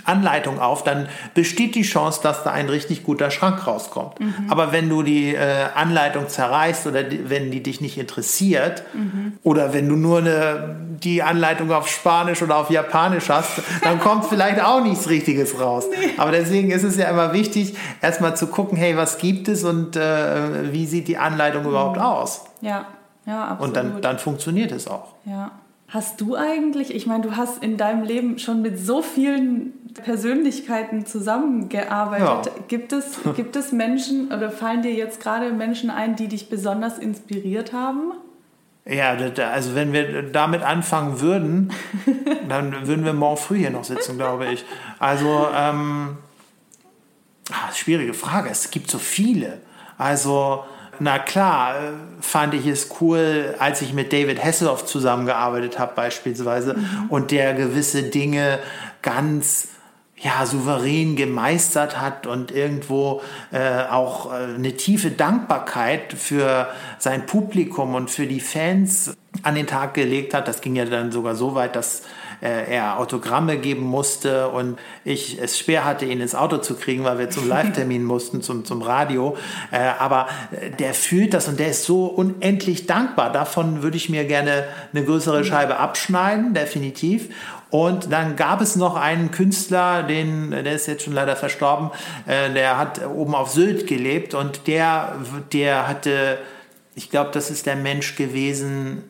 [0.04, 4.20] Anleitung auf, dann besteht die Chance, dass da ein richtig guter Schrank rauskommt.
[4.20, 4.34] Mhm.
[4.48, 9.34] Aber wenn du die äh, Anleitung zerreißt oder die, wenn die dich nicht interessiert mhm.
[9.42, 14.24] oder wenn du nur eine, die Anleitung auf Spanisch oder auf Japanisch hast, dann kommt
[14.28, 15.86] vielleicht auch nichts Richtiges raus.
[15.90, 16.10] Nee.
[16.16, 19.96] Aber deswegen ist es ja immer wichtig, erstmal zu gucken, hey, was gibt es und
[19.96, 21.68] äh, wie sieht die Anleitung mhm.
[21.70, 22.44] überhaupt aus?
[22.60, 22.86] Ja,
[23.26, 23.68] ja, absolut.
[23.68, 25.14] Und dann, dann funktioniert es auch.
[25.24, 25.52] Ja.
[25.88, 31.06] Hast du eigentlich, ich meine, du hast in deinem Leben schon mit so vielen Persönlichkeiten
[31.06, 32.52] zusammengearbeitet.
[32.54, 32.64] Ja.
[32.66, 36.98] Gibt, es, gibt es Menschen oder fallen dir jetzt gerade Menschen ein, die dich besonders
[36.98, 38.12] inspiriert haben?
[38.84, 39.16] Ja,
[39.50, 41.72] also wenn wir damit anfangen würden,
[42.48, 44.64] dann würden wir morgen früh hier noch sitzen, glaube ich.
[44.98, 46.18] Also, ähm,
[47.50, 48.48] ah, schwierige Frage.
[48.50, 49.60] Es gibt so viele.
[49.98, 50.64] Also,
[51.00, 51.80] na klar, äh,
[52.20, 57.06] fand ich es cool, als ich mit David Hasselhoff zusammengearbeitet habe beispielsweise mhm.
[57.08, 58.58] und der gewisse Dinge
[59.02, 59.68] ganz
[60.18, 63.20] ja, souverän gemeistert hat und irgendwo
[63.52, 66.68] äh, auch äh, eine tiefe Dankbarkeit für
[66.98, 70.48] sein Publikum und für die Fans an den Tag gelegt hat.
[70.48, 72.02] Das ging ja dann sogar so weit, dass
[72.40, 77.04] äh, er Autogramme geben musste und ich es schwer hatte, ihn ins Auto zu kriegen,
[77.04, 79.36] weil wir zum Live-Termin mussten, zum, zum Radio.
[79.70, 83.32] Äh, aber äh, der fühlt das und der ist so unendlich dankbar.
[83.32, 87.28] Davon würde ich mir gerne eine größere Scheibe abschneiden, definitiv.
[87.70, 91.90] Und dann gab es noch einen Künstler, den, der ist jetzt schon leider verstorben,
[92.26, 95.16] äh, der hat oben auf Sylt gelebt und der,
[95.52, 96.38] der hatte,
[96.94, 99.02] ich glaube, das ist der Mensch gewesen,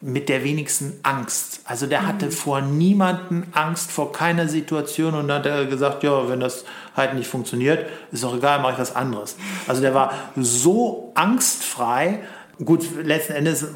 [0.00, 1.60] mit der wenigsten Angst.
[1.64, 6.28] Also der hatte vor niemanden Angst, vor keiner Situation und dann hat er gesagt, ja,
[6.28, 9.36] wenn das halt nicht funktioniert, ist doch egal, mache ich was anderes.
[9.66, 12.20] Also der war so angstfrei.
[12.64, 13.66] Gut, letzten Endes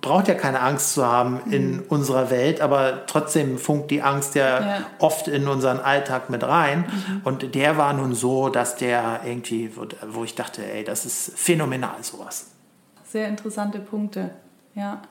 [0.00, 1.82] braucht ja keine Angst zu haben in mhm.
[1.88, 4.86] unserer Welt, aber trotzdem funkt die Angst ja, ja.
[4.98, 6.80] oft in unseren Alltag mit rein.
[6.80, 7.20] Mhm.
[7.24, 9.72] Und der war nun so, dass der irgendwie,
[10.08, 12.46] wo ich dachte, ey, das ist phänomenal sowas.
[13.06, 14.30] Sehr interessante Punkte,
[14.74, 15.02] ja.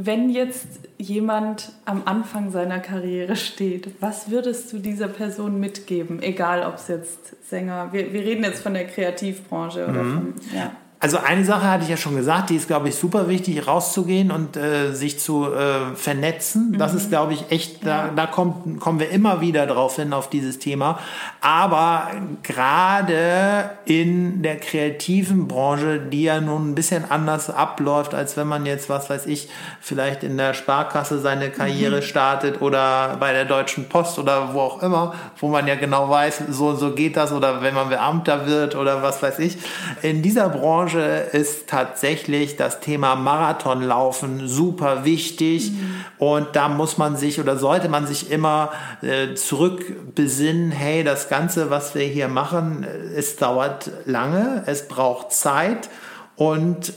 [0.00, 6.22] Wenn jetzt jemand am Anfang seiner Karriere steht, was würdest du dieser Person mitgeben?
[6.22, 10.14] Egal, ob es jetzt Sänger, wir, wir reden jetzt von der Kreativbranche oder mhm.
[10.14, 10.70] von, ja.
[11.00, 14.32] Also eine Sache hatte ich ja schon gesagt, die ist, glaube ich, super wichtig, rauszugehen
[14.32, 16.74] und äh, sich zu äh, vernetzen.
[16.76, 16.98] Das mhm.
[16.98, 20.58] ist, glaube ich, echt, da, da kommt, kommen wir immer wieder drauf hin, auf dieses
[20.58, 20.98] Thema.
[21.40, 22.10] Aber
[22.42, 28.66] gerade in der kreativen Branche, die ja nun ein bisschen anders abläuft, als wenn man
[28.66, 29.48] jetzt, was weiß ich,
[29.80, 32.02] vielleicht in der Sparkasse seine Karriere mhm.
[32.02, 36.42] startet oder bei der Deutschen Post oder wo auch immer, wo man ja genau weiß,
[36.50, 39.58] so und so geht das oder wenn man Beamter wird oder was weiß ich.
[40.02, 46.04] In dieser Branche Branche ist tatsächlich das Thema Marathonlaufen super wichtig mhm.
[46.18, 48.70] und da muss man sich oder sollte man sich immer
[49.02, 55.90] äh, zurückbesinnen, hey, das Ganze, was wir hier machen, es dauert lange, es braucht Zeit
[56.36, 56.94] und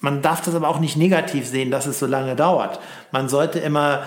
[0.00, 2.80] man darf das aber auch nicht negativ sehen, dass es so lange dauert.
[3.12, 4.04] Man sollte immer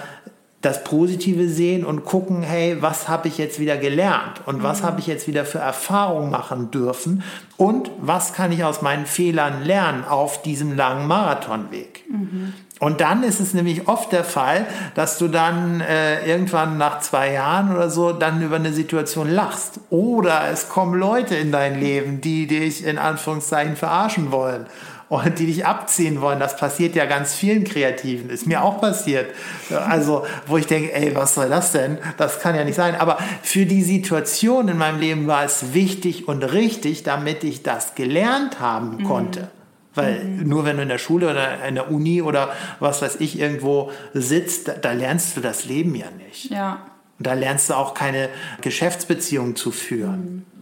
[0.64, 4.64] das Positive sehen und gucken, hey, was habe ich jetzt wieder gelernt und mhm.
[4.64, 7.22] was habe ich jetzt wieder für Erfahrungen machen dürfen
[7.58, 12.06] und was kann ich aus meinen Fehlern lernen auf diesem langen Marathonweg.
[12.10, 12.54] Mhm.
[12.80, 17.34] Und dann ist es nämlich oft der Fall, dass du dann äh, irgendwann nach zwei
[17.34, 19.80] Jahren oder so dann über eine Situation lachst.
[19.90, 24.66] Oder es kommen Leute in dein Leben, die dich in Anführungszeichen verarschen wollen
[25.14, 26.40] und die dich abziehen wollen.
[26.40, 28.30] Das passiert ja ganz vielen Kreativen.
[28.30, 29.28] Ist mir auch passiert.
[29.70, 32.00] Also, wo ich denke, ey, was soll das denn?
[32.18, 32.96] Das kann ja nicht sein.
[32.96, 37.94] Aber für die Situation in meinem Leben war es wichtig und richtig, damit ich das
[37.94, 39.04] gelernt haben mhm.
[39.04, 39.52] konnte.
[39.94, 40.50] Weil mhm.
[40.50, 43.92] nur wenn du in der Schule oder in der Uni oder was weiß ich irgendwo
[44.14, 46.50] sitzt, da, da lernst du das Leben ja nicht.
[46.50, 46.88] Ja.
[47.20, 48.30] Und da lernst du auch keine
[48.62, 50.20] Geschäftsbeziehung zu führen.
[50.22, 50.53] Mhm.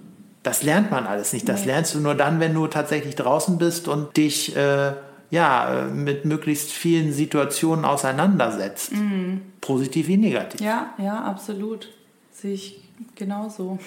[0.44, 1.48] Das lernt man alles nicht.
[1.48, 1.68] Das nee.
[1.68, 4.94] lernst du nur dann, wenn du tatsächlich draußen bist und dich äh,
[5.30, 8.92] ja, mit möglichst vielen Situationen auseinandersetzt.
[8.92, 9.42] Mhm.
[9.62, 10.60] Positiv wie negativ.
[10.60, 11.89] Ja, ja, absolut.
[12.32, 12.82] Sehe ich
[13.16, 13.80] genauso.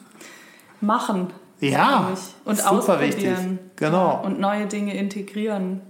[0.80, 1.28] Machen.
[1.60, 2.12] Ja,
[2.44, 3.30] und super wichtig.
[3.76, 4.22] Genau.
[4.22, 5.80] Und neue Dinge integrieren.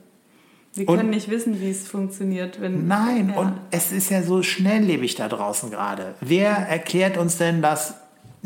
[0.74, 2.60] Wir können nicht wissen, wie es funktioniert.
[2.60, 3.40] Wenn, nein, ja.
[3.40, 6.14] und es ist ja so schnelllebig da draußen gerade.
[6.20, 7.94] Wer erklärt uns denn, dass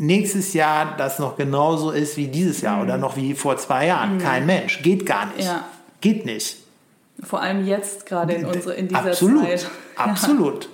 [0.01, 2.81] nächstes Jahr das noch genauso ist wie dieses Jahr mhm.
[2.83, 4.15] oder noch wie vor zwei Jahren.
[4.15, 4.19] Mhm.
[4.19, 4.81] Kein Mensch.
[4.81, 5.45] Geht gar nicht.
[5.45, 5.65] Ja.
[6.01, 6.57] Geht nicht.
[7.23, 9.43] Vor allem jetzt gerade in, unsere, in dieser Absolut.
[9.43, 9.69] Zeit.
[9.95, 10.69] Absolut.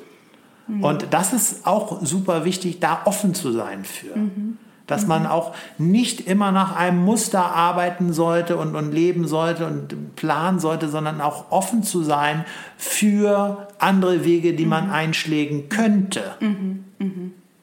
[0.67, 0.83] Mhm.
[0.83, 4.17] Und das ist auch super wichtig, da offen zu sein für.
[4.17, 4.57] Mhm.
[4.87, 5.27] Dass man mhm.
[5.27, 10.87] auch nicht immer nach einem Muster arbeiten sollte und, und leben sollte und planen sollte,
[10.87, 12.45] sondern auch offen zu sein
[12.77, 14.93] für andere Wege, die man mhm.
[14.93, 16.23] einschlägen könnte.
[16.39, 16.85] Mhm.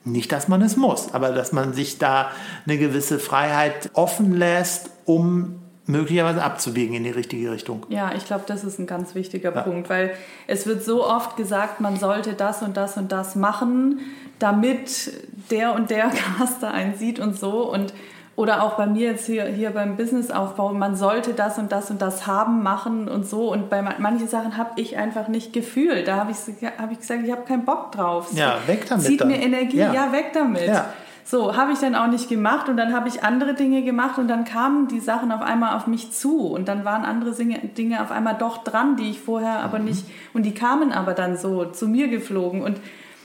[0.04, 2.30] Nicht, dass man es muss, aber dass man sich da
[2.66, 7.86] eine gewisse Freiheit offen lässt, um möglicherweise abzubiegen in die richtige Richtung.
[7.88, 9.62] Ja, ich glaube, das ist ein ganz wichtiger ja.
[9.62, 10.14] Punkt, weil
[10.46, 14.00] es wird so oft gesagt, man sollte das und das und das machen,
[14.38, 15.12] damit
[15.50, 17.92] der und der Caster einen sieht und so und
[18.36, 22.02] oder auch bei mir jetzt hier, hier beim Businessaufbau, man sollte das und das und
[22.02, 23.52] das haben, machen und so.
[23.52, 26.08] Und bei manchen Sachen habe ich einfach nicht gefühlt.
[26.08, 26.38] Da habe ich,
[26.78, 28.28] hab ich gesagt, ich habe keinen Bock drauf.
[28.32, 29.06] Ja, weg damit.
[29.06, 29.28] Zieht dann.
[29.28, 29.92] mir Energie, ja.
[29.92, 30.66] ja, weg damit.
[30.66, 30.86] Ja.
[31.26, 34.28] So, habe ich dann auch nicht gemacht und dann habe ich andere Dinge gemacht und
[34.28, 38.10] dann kamen die Sachen auf einmal auf mich zu und dann waren andere Dinge auf
[38.10, 39.86] einmal doch dran, die ich vorher aber mhm.
[39.86, 40.04] nicht,
[40.34, 42.78] und die kamen aber dann so zu mir geflogen und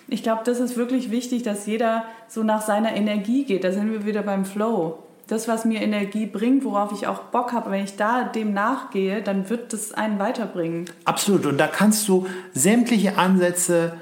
[0.10, 3.64] ich glaube, das ist wirklich wichtig, dass jeder so nach seiner Energie geht.
[3.64, 5.00] Da sind wir wieder beim Flow.
[5.28, 9.22] Das, was mir Energie bringt, worauf ich auch Bock habe, wenn ich da dem nachgehe,
[9.22, 10.86] dann wird das einen weiterbringen.
[11.06, 11.46] Absolut.
[11.46, 13.94] Und da kannst du sämtliche Ansätze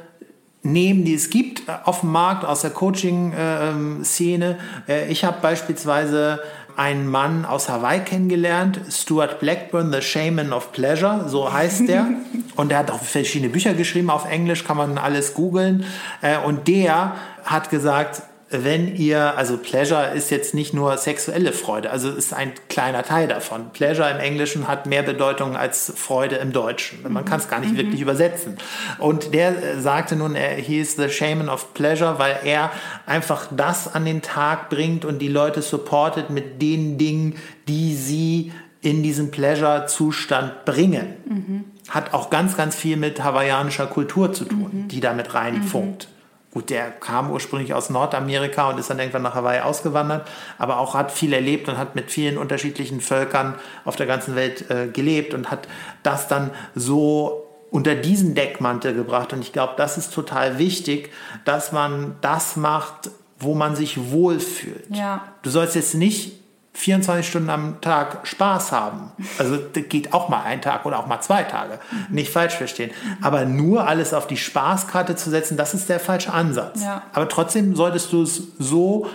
[0.64, 4.58] nehmen, die es gibt äh, auf dem Markt aus der Coaching-Szene.
[4.88, 6.40] Äh, ich habe beispielsweise
[6.78, 12.08] einen Mann aus Hawaii kennengelernt, Stuart Blackburn, The Shaman of Pleasure, so heißt der.
[12.58, 15.86] und der hat auch verschiedene Bücher geschrieben auf Englisch, kann man alles googeln.
[16.22, 21.92] Äh, und der hat gesagt, wenn ihr, also Pleasure ist jetzt nicht nur sexuelle Freude,
[21.92, 23.72] also ist ein kleiner Teil davon.
[23.74, 27.00] Pleasure im Englischen hat mehr Bedeutung als Freude im Deutschen.
[27.12, 27.78] Man kann es gar nicht mhm.
[27.78, 28.58] wirklich übersetzen.
[29.00, 32.72] Und der äh, sagte nun, er hieß the shaman of pleasure, weil er
[33.06, 37.36] einfach das an den Tag bringt und die Leute supportet mit den Dingen,
[37.68, 41.18] die sie in diesen Pleasure-Zustand bringen.
[41.28, 41.66] Mhm.
[41.90, 44.88] Hat auch ganz, ganz viel mit hawaiianischer Kultur zu tun, mhm.
[44.88, 46.08] die damit reinfunkt.
[46.10, 46.18] Mhm.
[46.52, 50.28] Gut, der kam ursprünglich aus Nordamerika und ist dann irgendwann nach Hawaii ausgewandert,
[50.58, 54.70] aber auch hat viel erlebt und hat mit vielen unterschiedlichen Völkern auf der ganzen Welt
[54.72, 55.68] äh, gelebt und hat
[56.04, 59.34] das dann so unter diesen Deckmantel gebracht.
[59.34, 61.12] Und ich glaube, das ist total wichtig,
[61.46, 64.86] dass man das macht, wo man sich wohlfühlt.
[64.90, 65.28] Ja.
[65.44, 66.40] Du sollst jetzt nicht
[66.78, 69.12] 24 Stunden am Tag Spaß haben.
[69.40, 71.80] Also das geht auch mal ein Tag oder auch mal zwei Tage.
[72.10, 72.92] Nicht falsch verstehen.
[73.20, 76.84] Aber nur alles auf die Spaßkarte zu setzen, das ist der falsche Ansatz.
[76.84, 77.02] Ja.
[77.14, 79.08] Aber trotzdem solltest du es so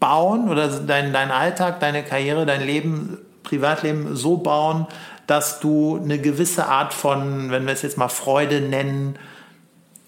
[0.00, 4.86] bauen oder dein, dein Alltag, deine Karriere, dein Leben, Privatleben so bauen,
[5.26, 9.18] dass du eine gewisse Art von, wenn wir es jetzt mal Freude nennen,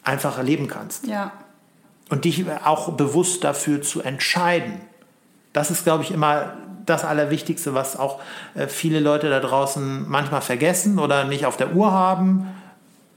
[0.03, 1.07] einfach erleben kannst.
[1.07, 1.33] Ja.
[2.09, 4.81] Und dich auch bewusst dafür zu entscheiden.
[5.53, 6.55] Das ist, glaube ich, immer
[6.91, 8.21] das Allerwichtigste, was auch
[8.55, 12.47] äh, viele Leute da draußen manchmal vergessen oder nicht auf der Uhr haben.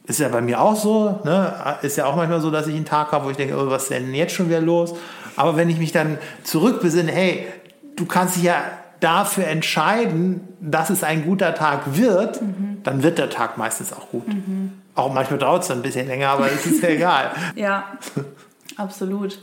[0.05, 1.21] Ist ja bei mir auch so.
[1.23, 1.53] Ne?
[1.81, 3.83] Ist ja auch manchmal so, dass ich einen Tag habe, wo ich denke, oh, was
[3.83, 4.93] ist denn jetzt schon wieder los?
[5.35, 7.47] Aber wenn ich mich dann zurückbesinne, hey,
[7.95, 8.63] du kannst dich ja
[8.99, 12.79] dafür entscheiden, dass es ein guter Tag wird, mhm.
[12.83, 14.27] dann wird der Tag meistens auch gut.
[14.27, 14.73] Mhm.
[14.95, 17.31] Auch manchmal dauert es ein bisschen länger, aber es ist ja egal.
[17.55, 17.85] Ja,
[18.77, 19.39] absolut.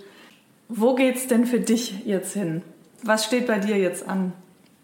[0.69, 2.63] Wo geht es denn für dich jetzt hin?
[3.03, 4.33] Was steht bei dir jetzt an?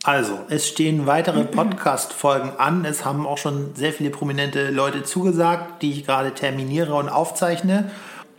[0.05, 2.85] Also, es stehen weitere Podcast-Folgen an.
[2.85, 7.91] Es haben auch schon sehr viele prominente Leute zugesagt, die ich gerade terminiere und aufzeichne.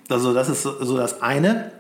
[0.09, 1.71] Also, das ist so, das eine.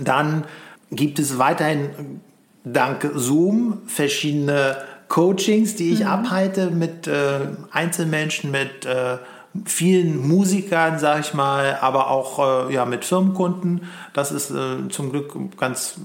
[0.00, 0.44] Dann
[0.90, 2.20] gibt es weiterhin
[2.64, 4.76] dank Zoom verschiedene
[5.08, 6.06] Coachings, die ich mhm.
[6.06, 7.40] abhalte mit äh,
[7.72, 9.18] Einzelmenschen, mit äh,
[9.64, 13.82] vielen Musikern, sag ich mal, aber auch äh, ja, mit Firmenkunden.
[14.12, 15.96] Das ist äh, zum Glück ganz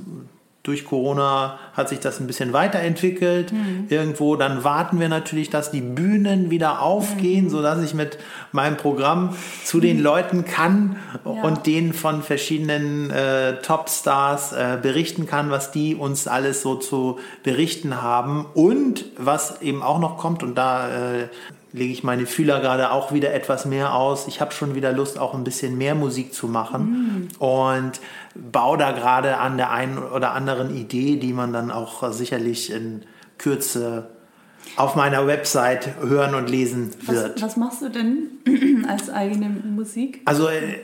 [0.64, 3.54] durch Corona hat sich das ein bisschen weiterentwickelt.
[3.54, 3.86] Mhm.
[3.90, 7.50] Irgendwo, dann warten wir natürlich, dass die Bühnen wieder aufgehen, mhm.
[7.50, 8.18] sodass ich mit
[8.52, 10.04] meinem Programm zu den mhm.
[10.04, 11.44] Leuten kann ja.
[11.44, 17.20] und denen von verschiedenen äh, Topstars äh, berichten kann, was die uns alles so zu
[17.44, 18.46] berichten haben.
[18.54, 21.28] Und was eben auch noch kommt, und da äh,
[21.72, 24.28] lege ich meine Fühler gerade auch wieder etwas mehr aus.
[24.28, 27.44] Ich habe schon wieder Lust, auch ein bisschen mehr Musik zu machen mm.
[27.44, 28.00] und
[28.52, 33.04] baue da gerade an der einen oder anderen Idee, die man dann auch sicherlich in
[33.38, 34.10] Kürze
[34.76, 37.36] auf meiner Website hören und lesen wird.
[37.36, 40.22] Was, was machst du denn als eigene Musik?
[40.26, 40.80] Also äh,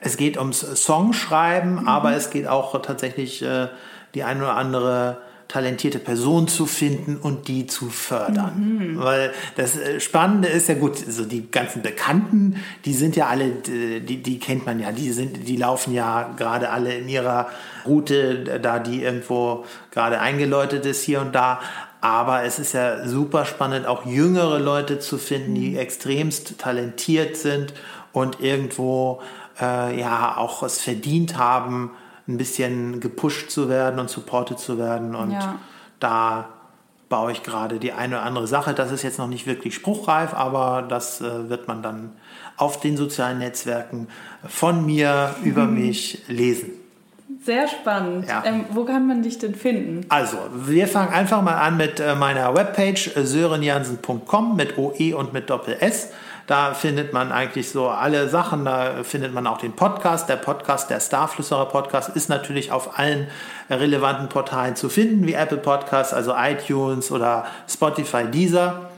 [0.00, 1.88] es geht ums Songschreiben, mhm.
[1.88, 3.68] aber es geht auch tatsächlich äh,
[4.14, 5.18] die eine oder andere
[5.52, 8.78] talentierte Person zu finden und die zu fördern.
[8.94, 8.98] Mhm.
[8.98, 13.50] Weil das äh, Spannende ist ja gut, so die ganzen Bekannten, die sind ja alle,
[13.50, 17.50] die, die kennt man ja, die sind, die laufen ja gerade alle in ihrer
[17.84, 21.60] Route, da die irgendwo gerade eingeläutet ist hier und da.
[22.00, 25.78] Aber es ist ja super spannend, auch jüngere Leute zu finden, die mhm.
[25.78, 27.74] extremst talentiert sind
[28.12, 29.20] und irgendwo
[29.60, 31.90] äh, ja auch es verdient haben,
[32.28, 35.14] ein bisschen gepusht zu werden und supported zu werden.
[35.14, 35.56] Und ja.
[36.00, 36.48] da
[37.08, 38.74] baue ich gerade die eine oder andere Sache.
[38.74, 42.12] Das ist jetzt noch nicht wirklich spruchreif, aber das äh, wird man dann
[42.56, 44.08] auf den sozialen Netzwerken
[44.46, 45.46] von mir mhm.
[45.46, 46.70] über mich lesen.
[47.44, 48.28] Sehr spannend.
[48.28, 48.44] Ja.
[48.46, 50.06] Ähm, wo kann man dich denn finden?
[50.08, 55.32] Also, wir fangen einfach mal an mit äh, meiner Webpage äh, sörenjansen.com mit OE und
[55.32, 56.10] mit Doppel S.
[56.46, 58.64] Da findet man eigentlich so alle Sachen.
[58.64, 60.28] Da findet man auch den Podcast.
[60.28, 63.28] Der Podcast, der Starflüsterer Podcast, ist natürlich auf allen
[63.70, 68.90] relevanten Portalen zu finden, wie Apple Podcasts, also iTunes oder Spotify, Deezer.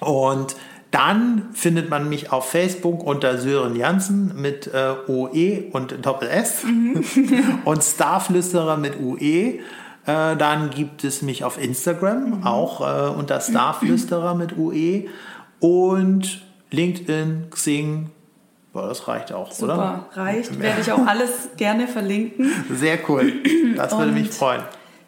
[0.00, 0.56] Und
[0.90, 6.64] dann findet man mich auf Facebook unter Sören Janssen mit äh, OE und Doppel S
[6.64, 7.04] mhm.
[7.64, 9.60] und Starflüsterer mit UE.
[10.06, 12.44] Äh, dann gibt es mich auf Instagram mhm.
[12.44, 15.04] auch äh, unter Starflüsterer mit UE.
[15.60, 18.10] Und LinkedIn, Xing,
[18.72, 20.08] Boah, das reicht auch, Super, oder?
[20.22, 20.60] reicht.
[20.60, 22.52] Werde ich auch alles gerne verlinken.
[22.72, 23.32] Sehr cool.
[23.76, 24.62] Das würde Und mich freuen.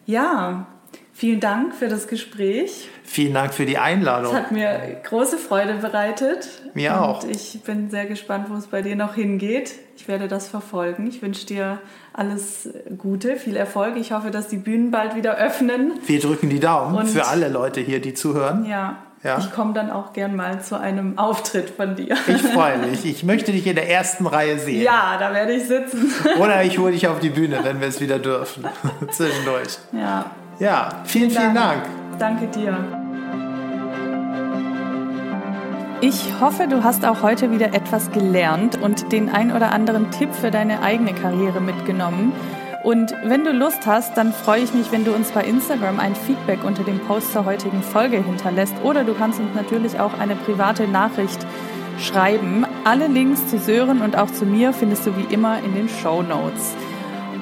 [0.05, 0.67] Ja,
[1.13, 2.89] vielen Dank für das Gespräch.
[3.05, 4.33] Vielen Dank für die Einladung.
[4.33, 6.49] Es hat mir große Freude bereitet.
[6.73, 7.23] Mir Und auch.
[7.25, 9.75] Ich bin sehr gespannt, wo es bei dir noch hingeht.
[9.95, 11.07] Ich werde das verfolgen.
[11.07, 11.79] Ich wünsche dir
[12.11, 13.95] alles Gute, viel Erfolg.
[13.95, 15.93] Ich hoffe, dass die Bühnen bald wieder öffnen.
[16.05, 18.65] Wir drücken die Daumen Und für alle Leute hier, die zuhören.
[18.65, 19.37] Ja, ja.
[19.37, 22.17] Ich komme dann auch gern mal zu einem Auftritt von dir.
[22.27, 23.05] Ich freue mich.
[23.13, 24.81] Ich möchte dich in der ersten Reihe sehen.
[24.81, 26.11] Ja, da werde ich sitzen.
[26.39, 28.65] Oder ich hole dich auf die Bühne, wenn wir es wieder dürfen.
[29.11, 29.77] Zwischendurch.
[29.91, 30.25] Ja.
[30.59, 31.83] Ja, vielen, vielen Dank.
[32.19, 32.77] Danke dir.
[36.01, 40.33] Ich hoffe, du hast auch heute wieder etwas gelernt und den ein oder anderen Tipp
[40.33, 42.33] für deine eigene Karriere mitgenommen.
[42.83, 46.15] Und wenn du Lust hast, dann freue ich mich, wenn du uns bei Instagram ein
[46.15, 48.75] Feedback unter dem Post zur heutigen Folge hinterlässt.
[48.83, 51.45] Oder du kannst uns natürlich auch eine private Nachricht
[51.97, 52.65] schreiben.
[52.83, 56.21] Alle Links zu Sören und auch zu mir findest du wie immer in den Show
[56.21, 56.75] Notes.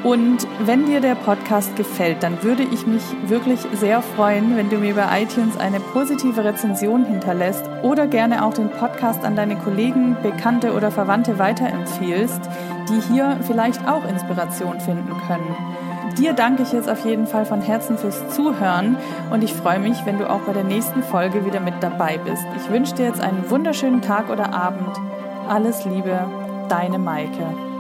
[0.04, 4.78] Und wenn dir der Podcast gefällt, dann würde ich mich wirklich sehr freuen, wenn du
[4.78, 10.18] mir bei iTunes eine positive Rezension hinterlässt oder gerne auch den Podcast an deine Kollegen,
[10.24, 12.42] Bekannte oder Verwandte weiterempfiehlst,
[12.92, 15.56] die hier vielleicht auch Inspiration finden können.
[16.18, 18.98] Dir danke ich jetzt auf jeden Fall von Herzen fürs Zuhören
[19.32, 22.44] und ich freue mich, wenn du auch bei der nächsten Folge wieder mit dabei bist.
[22.58, 25.00] Ich wünsche dir jetzt einen wunderschönen Tag oder Abend.
[25.48, 26.20] Alles Liebe,
[26.68, 27.71] deine Maike.